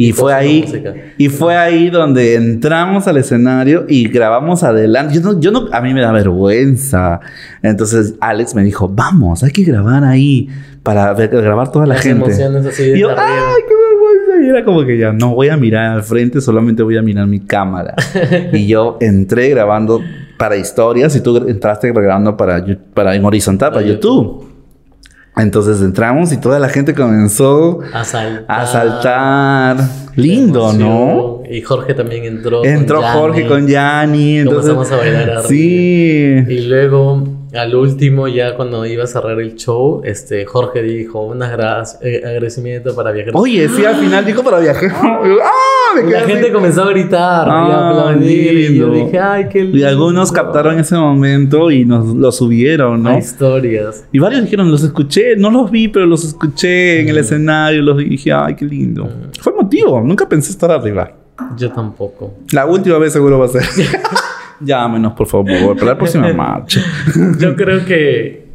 [0.00, 0.94] Y Y fue ahí, música.
[1.18, 5.12] y fue ahí donde entramos al escenario y grabamos adelante.
[5.14, 7.18] Yo no, yo no, a mí me da vergüenza.
[7.62, 10.48] Entonces Alex me dijo, vamos, hay que grabar ahí
[10.84, 12.24] para ver- grabar toda la Las gente.
[12.26, 14.46] emociones así Y yo, ay, qué vergüenza.
[14.46, 17.26] Y era como que ya no voy a mirar al frente, solamente voy a mirar
[17.26, 17.94] mi cámara.
[18.52, 20.00] y yo entré grabando
[20.38, 24.44] para historias y tú entraste grabando para, para en horizontal, para Para YouTube.
[25.38, 28.44] Entonces entramos y toda la gente comenzó A saltar.
[28.60, 29.76] a saltar.
[29.76, 31.42] de Lindo, ¿no?
[31.48, 32.64] Y Jorge también entró.
[32.64, 34.38] Entró con Jorge con Yanni.
[34.38, 35.42] Entonces, Comenzamos a bailar arriba.
[35.44, 36.44] Sí.
[36.48, 37.24] Y luego,
[37.58, 43.12] al último, ya cuando iba a cerrar el show, este, Jorge dijo un agradecimiento para
[43.12, 43.32] viajar.
[43.36, 44.90] Oye, sí, al final dijo para viajar.
[45.02, 45.94] ¡Ah!
[45.94, 46.32] Me Y quedé la así.
[46.32, 48.52] gente comenzó a gritar y a Ah, aplaudir.
[48.58, 49.04] Y yo lindo.
[49.06, 49.78] dije, ay, qué lindo.
[49.78, 53.10] Y algunos captaron ese momento y nos lo subieron, ¿no?
[53.10, 54.04] Hay historias.
[54.12, 58.00] Y varios dijeron, los escuché, no los vi, pero los escuché en el escenario, los
[58.02, 59.08] y dije, ay, qué lindo.
[59.40, 61.10] Fue emotivo, nunca pensé estar arriba.
[61.56, 62.34] Yo tampoco.
[62.52, 63.62] La última vez seguro va a ser.
[64.60, 66.80] Llámenos, por favor, para la próxima marcha.
[67.38, 68.48] Yo creo que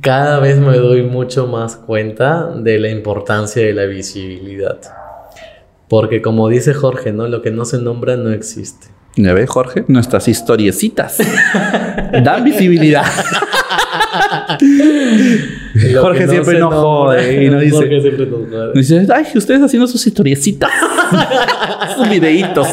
[0.00, 4.78] cada vez me doy mucho más cuenta de la importancia de la visibilidad.
[5.88, 7.28] Porque como dice Jorge, ¿no?
[7.28, 8.88] Lo que no se nombra no existe.
[9.16, 9.84] ¿Ya ves, Jorge?
[9.88, 11.18] Nuestras historiecitas
[12.24, 13.04] dan visibilidad.
[16.00, 18.72] Jorge que siempre nombra- jode y nos dice- Jorge siempre nos jode.
[18.74, 20.70] Dice, ay, ustedes haciendo sus historiecitas.
[21.96, 22.66] sus videitos.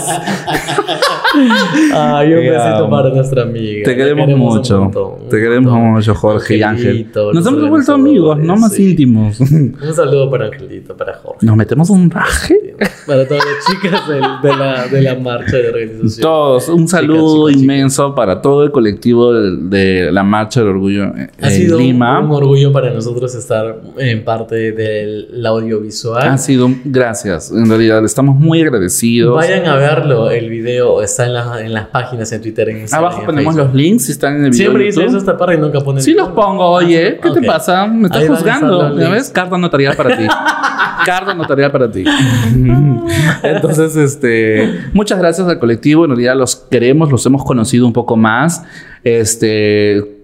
[1.94, 3.84] Ay, un besito para nuestra amiga.
[3.86, 4.80] Te queremos un mucho.
[4.82, 5.92] montón, Te queremos montón.
[5.94, 7.08] mucho, Jorge y Ángel.
[7.34, 8.92] Nos hemos vuelto amigos, no más sí.
[8.92, 9.40] íntimos.
[9.40, 11.46] Un saludo para Angelito, para Jorge.
[11.46, 12.76] Nos metemos un raje.
[13.06, 16.22] Para todas las chicas del- de, la, de la marcha de organización.
[16.22, 17.64] Todos, un saludo chicas, chicas.
[17.64, 21.84] inmenso para todo el colectivo de, de la Marcha del Orgullo en Ha sido un-
[21.84, 22.20] Lima.
[22.20, 26.28] Un, orgullo para nosotros estar en parte del audiovisual.
[26.28, 29.36] Ha sido, un- gracias, en realidad estamos muy agradecidos.
[29.36, 33.06] Vayan a verlo, el video está en, la- en las páginas, en Twitter, en Instagram.
[33.06, 33.74] Abajo en ponemos Facebook.
[33.74, 34.66] los links si están en el video.
[34.72, 35.06] Siempre YouTube.
[35.06, 36.04] eso esta parte y nunca ponen.
[36.04, 37.40] Sí los pongo, oye, ¿qué Ok.
[37.40, 37.88] te pasa?
[37.88, 38.98] Me estás juzgando.
[39.00, 39.30] ¿Ya ves?
[39.30, 40.24] Carta notarial para ti.
[41.06, 42.04] Carta notarial para ti.
[43.44, 46.04] Entonces, este, muchas gracias al colectivo.
[46.06, 48.64] En realidad los queremos, los hemos conocido un poco más.
[49.04, 50.19] Este,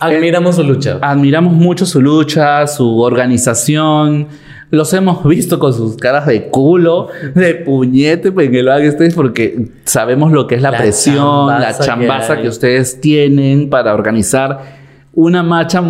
[0.00, 0.98] Admiramos su lucha.
[1.02, 4.28] admiramos mucho su lucha, su organización.
[4.70, 9.66] Los hemos visto con sus caras de culo, de puñete, pues, en el backstage, porque
[9.84, 14.79] sabemos lo que es la, La presión, la chambaza que ustedes tienen para organizar
[15.12, 15.80] una marcha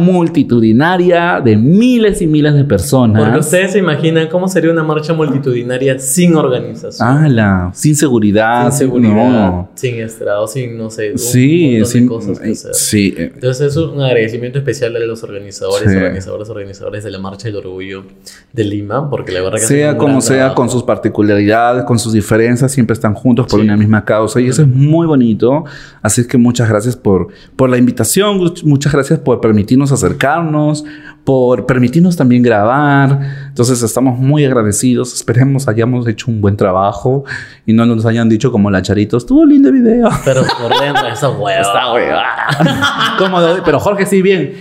[0.55, 3.23] multitudinaria de miles y miles de personas.
[3.23, 7.07] Porque ustedes se imaginan cómo sería una marcha multitudinaria sin organización.
[7.07, 7.71] ¡Hala!
[7.75, 9.69] sin seguridad, sin seguridad, no.
[9.75, 12.75] sin estrado, sin, no sé, un Sí, montón sin- de cosas que hacer.
[12.75, 15.97] sí, eh, Entonces es un agradecimiento especial a los organizadores, Sí.
[15.97, 18.05] organizadores, organizadores de la Marcha del Orgullo
[18.53, 20.55] de Lima, porque la verdad que sea como sea, trabajo.
[20.57, 23.65] con sus particularidades, con sus diferencias, siempre están juntos por Sí.
[23.67, 25.65] una misma causa y eso es muy bonito.
[26.03, 30.85] Así es que muchas gracias por, por la invitación, muchas gracias por permitirnos acercarnos,
[31.25, 33.21] por permitirnos también grabar.
[33.49, 37.25] Entonces estamos muy agradecidos, esperemos hayamos hecho un buen trabajo
[37.67, 40.09] y no nos hayan dicho como la Charito, estuvo lindo video.
[40.25, 41.61] Pero por dentro, esa hueva.
[41.61, 42.25] Está hueva.
[43.19, 44.55] Como de- pero Jorge sí bien.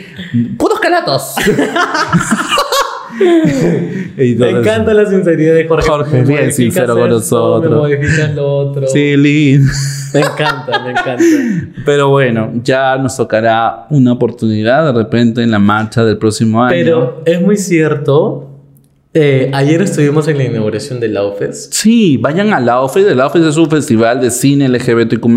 [0.58, 1.36] Puros calatos.
[3.20, 5.88] Me encanta la sinceridad de Jorge.
[5.90, 7.72] Jorge, Me bien sincero con esto, nosotros.
[7.72, 8.88] Me modificas lo otro.
[8.88, 9.72] Sí, lindo.
[10.14, 11.24] Me encanta, me encanta.
[11.86, 16.72] Pero bueno, ya nos tocará una oportunidad de repente en la marcha del próximo año.
[16.72, 18.46] Pero es muy cierto.
[19.14, 21.74] eh, ayer estuvimos en la inauguración del Laufest.
[21.74, 23.08] Sí, vayan a la OFES.
[23.08, 25.28] El OFES es un festival de cine LGBTQ+.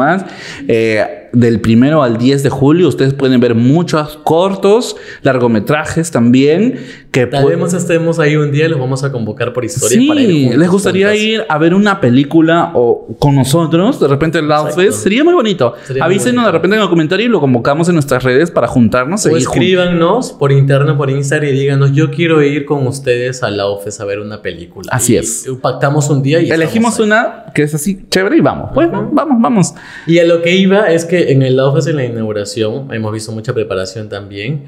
[0.68, 6.78] Eh, del primero al 10 de julio ustedes pueden ver muchos cortos, largometrajes también.
[7.10, 10.08] Que Tal vez estemos ahí un día y los vamos a convocar por historia Sí,
[10.08, 14.38] para ir juntos, les gustaría ir a ver una película o con nosotros, de repente
[14.38, 14.80] el Loud Exacto.
[14.82, 15.74] Fest, sería muy bonito.
[15.86, 16.46] Sería muy Avísenos bonito.
[16.46, 19.26] de repente en el comentario y lo convocamos en nuestras redes para juntarnos.
[19.26, 23.66] O escríbanos por interno, por Instagram y díganos, yo quiero ir con ustedes a la
[23.66, 24.88] OFES a ver una película.
[24.92, 25.46] Así Y es.
[25.60, 28.70] Pactamos un día y Elegimos una que es así chévere y vamos.
[28.72, 29.74] Pues vamos, vamos.
[30.06, 33.30] Y a lo que iba es que en el OFES en la inauguración hemos visto
[33.32, 34.64] mucha preparación también,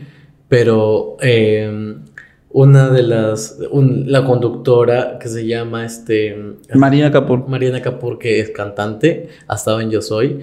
[0.49, 1.97] pero eh,
[2.51, 6.37] una de las, un- la conductora que se llama este,
[6.75, 7.49] Marina Capur.
[7.49, 10.41] Mariana Kapur, que es cantante, ha estado en Yo Soy,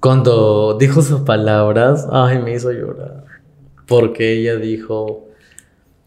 [0.00, 3.24] cuando dijo sus palabras, ay, me hizo llorar.
[3.86, 5.26] Porque ella dijo,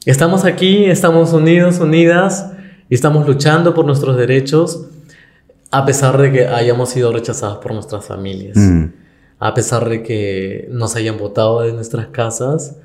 [0.06, 2.52] estamos aquí, estamos unidos, unidas,
[2.90, 4.88] y estamos luchando por nuestros derechos,
[5.72, 8.58] a pesar de que hayamos sido rechazados por nuestras familias.
[8.58, 8.86] Mm.
[9.40, 12.78] A pesar de que nos hayan votado de nuestras casas,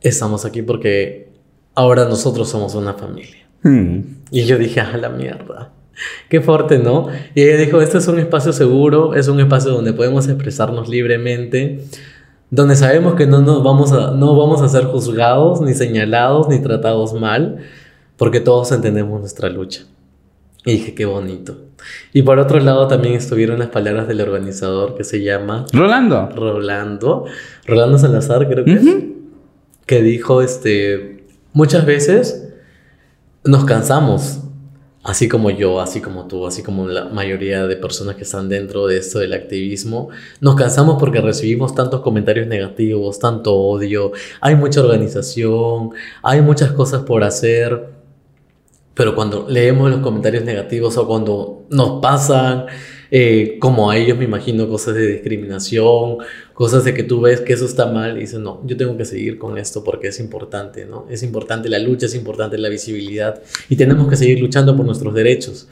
[0.00, 1.28] estamos aquí porque
[1.74, 3.46] ahora nosotros somos una familia.
[3.62, 4.00] Mm.
[4.30, 5.72] Y yo dije, a la mierda.
[6.28, 7.08] Qué fuerte, ¿no?
[7.34, 11.84] Y ella dijo, este es un espacio seguro, es un espacio donde podemos expresarnos libremente,
[12.50, 16.60] donde sabemos que no nos vamos a, no vamos a ser juzgados, ni señalados, ni
[16.60, 17.58] tratados mal,
[18.16, 19.82] porque todos entendemos nuestra lucha.
[20.64, 21.56] Y dije, qué bonito.
[22.12, 26.28] Y por otro lado también estuvieron las palabras del organizador que se llama Rolando.
[26.34, 27.24] Rolando,
[27.66, 28.86] Rolando Salazar creo que es,
[29.86, 32.48] que dijo, este, muchas veces
[33.44, 34.40] nos cansamos,
[35.02, 38.86] así como yo, así como tú, así como la mayoría de personas que están dentro
[38.86, 40.10] de esto del activismo,
[40.40, 45.90] nos cansamos porque recibimos tantos comentarios negativos, tanto odio, hay mucha organización,
[46.22, 48.01] hay muchas cosas por hacer,
[48.94, 52.66] pero cuando leemos los comentarios negativos o cuando nos pasan,
[53.10, 56.18] eh, como a ellos me imagino, cosas de discriminación,
[56.54, 59.04] cosas de que tú ves que eso está mal y dices, no, yo tengo que
[59.04, 61.06] seguir con esto porque es importante, ¿no?
[61.10, 65.14] Es importante la lucha, es importante la visibilidad y tenemos que seguir luchando por nuestros
[65.14, 65.68] derechos.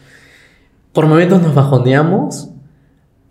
[0.93, 2.49] Por momentos nos bajoneamos,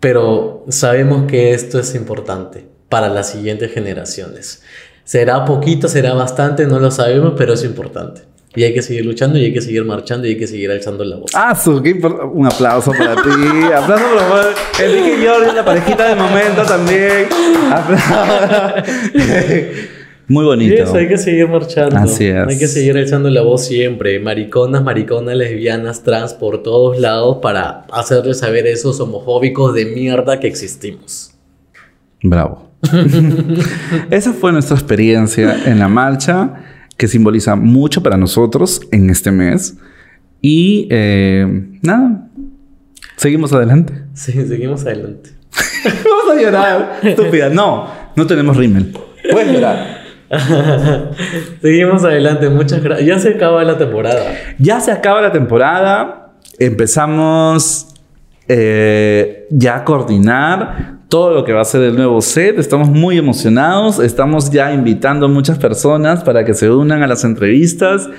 [0.00, 4.62] pero sabemos que esto es importante para las siguientes generaciones.
[5.04, 8.22] Será poquito, será bastante, no lo sabemos, pero es importante.
[8.56, 11.04] Y hay que seguir luchando y hay que seguir marchando y hay que seguir alzando
[11.04, 11.30] la voz.
[11.34, 13.28] Ah, su, qué impor- un aplauso para ti.
[13.76, 17.28] aplauso para Enrique y Jordi, la parejita del momento también.
[17.70, 18.04] Aplauso.
[20.28, 20.82] Muy bonito.
[20.84, 21.96] eso, hay que seguir marchando.
[21.96, 22.46] Así es.
[22.48, 24.18] Hay que seguir alzando la voz siempre.
[24.20, 30.38] Mariconas, mariconas, lesbianas, trans, por todos lados para hacerles saber a esos homofóbicos de mierda
[30.38, 31.32] que existimos.
[32.22, 32.68] Bravo.
[34.10, 36.62] Esa fue nuestra experiencia en la marcha,
[37.00, 39.78] que simboliza mucho para nosotros en este mes.
[40.42, 41.46] Y eh,
[41.80, 42.28] nada,
[43.16, 43.94] seguimos adelante.
[44.12, 45.30] Sí, seguimos adelante.
[45.84, 47.48] Vamos a llorar, estúpida.
[47.48, 48.92] No, no tenemos rímel.
[49.32, 50.02] Puedes llorar.
[51.62, 53.08] seguimos adelante, muchas gracias.
[53.08, 54.34] Ya se acaba la temporada.
[54.58, 56.34] Ya se acaba la temporada.
[56.58, 57.89] Empezamos
[58.52, 62.58] eh, ya coordinar todo lo que va a ser el nuevo set.
[62.58, 64.00] Estamos muy emocionados.
[64.00, 68.10] Estamos ya invitando a muchas personas para que se unan a las entrevistas.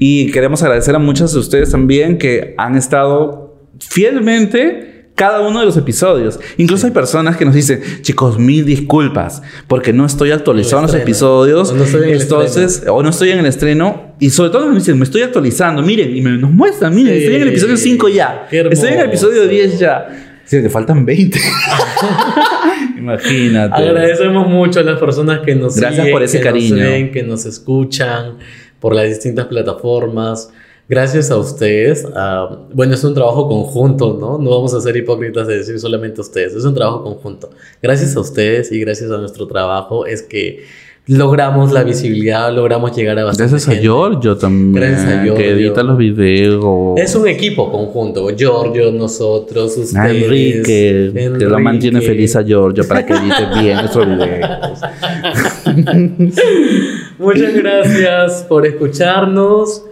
[0.00, 5.66] Y queremos agradecer a muchos de ustedes también que han estado fielmente cada uno de
[5.66, 6.38] los episodios.
[6.58, 11.04] Incluso hay personas que nos dicen, chicos, mil disculpas, porque no estoy actualizando los estreno.
[11.04, 11.70] episodios.
[11.70, 14.14] O no estoy en el Entonces, o no estoy en el estreno.
[14.20, 17.18] Y sobre todo nos dicen, me estoy actualizando, miren, y me, nos muestran, miren, Sí.
[17.20, 18.46] estoy en el episodio 5 ya.
[18.50, 20.06] Estoy en el episodio 10 ya.
[20.44, 21.40] Sí, te faltan 20.
[22.98, 23.74] Imagínate.
[23.82, 26.76] Agradecemos mucho a las personas que nos Gracias siguen, por ese que cariño.
[26.76, 28.34] nos ven, que nos escuchan
[28.80, 30.50] por las distintas plataformas.
[30.88, 32.06] Gracias a ustedes.
[32.14, 34.38] ah, bueno, es un trabajo conjunto, ¿no?
[34.38, 36.54] No vamos a ser hipócritas de decir solamente ustedes.
[36.54, 37.50] Es un trabajo conjunto.
[37.82, 40.64] Gracias a ustedes y gracias a nuestro trabajo es que
[41.08, 43.84] logramos la visibilidad, logramos llegar a bastante Gracias a gente.
[43.86, 44.74] Giorgio también.
[44.84, 45.44] Gracias a Que Giorgio.
[45.46, 46.98] edita los videos.
[47.00, 48.28] Es un equipo conjunto.
[48.36, 49.94] Giorgio, nosotros, ustedes.
[49.96, 51.46] A Enrique, que lo Enrique.
[51.58, 54.80] mantiene feliz a Giorgio para que edite bien nuestros videos.
[57.18, 59.82] Muchas gracias por escucharnos.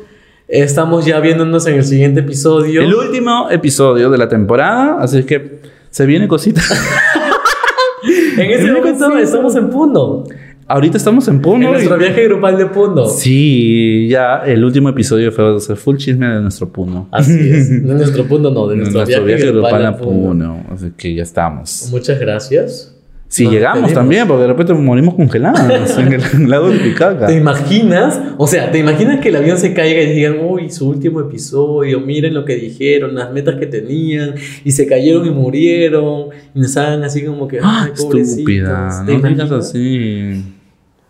[0.49, 2.83] Estamos ya viéndonos en el siguiente episodio.
[2.83, 6.61] El último episodio de la temporada, así es que se viene cosita.
[8.39, 9.21] en el momento último.
[9.23, 10.25] estamos en Puno.
[10.67, 11.71] Ahorita estamos en En Puno.
[11.71, 13.07] nuestro y- viaje grupal de Puno.
[13.07, 17.09] Sí, ya el último episodio fue o sea, full chisme de nuestro Puno.
[17.11, 17.71] Así es.
[17.87, 20.29] De nuestro Puno, no, de De nuestro, viaje, grupal, a Puno.
[20.29, 20.65] Puno.
[20.71, 21.89] Así que ya estamos.
[21.91, 22.94] Muchas gracias.
[23.35, 25.59] Si Nos llegamos también, porque de repente morimos congelados
[25.99, 27.27] en el lago de Titicaca.
[27.27, 28.21] ¿Te imaginas?
[28.37, 31.99] O sea, ¿te imaginas que el avión se caiga y digan, uy, su último episodio,
[31.99, 36.77] miren lo que dijeron, las metas que tenían, y se cayeron y murieron, y nos
[36.77, 38.39] hagan así como que, ay, pobrecitos.
[38.39, 39.51] Estúpida, ¿Te no digas imaginas?
[39.51, 40.45] así.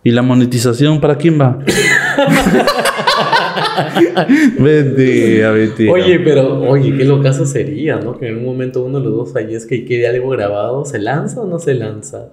[0.02, 1.58] ¿Y la monetización para quién va?
[4.58, 5.92] Mentira, mentira.
[5.92, 8.18] Oye, pero, oye, qué locazo sería, ¿no?
[8.18, 10.84] Que en un momento uno de los dos fallezca y quede algo grabado.
[10.84, 12.28] ¿Se lanza o no se lanza?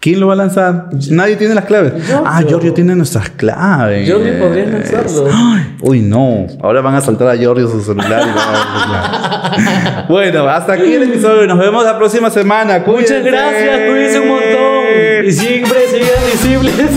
[0.00, 0.88] ¿Quién lo va a lanzar?
[1.10, 1.94] Nadie tiene las claves.
[1.94, 2.22] Giorgio.
[2.24, 4.06] Ah, Giorgio tiene nuestras claves.
[4.06, 5.28] Giorgio podría lanzarlo.
[5.32, 6.46] Ay, uy, no.
[6.60, 8.22] Ahora van a saltar a Giorgio su celular.
[8.22, 11.46] y van a bueno, hasta aquí el episodio.
[11.46, 12.82] Nos vemos la próxima semana.
[12.86, 15.26] Muchas gracias, cuídense un montón.
[15.26, 16.90] Y siempre sigan visibles.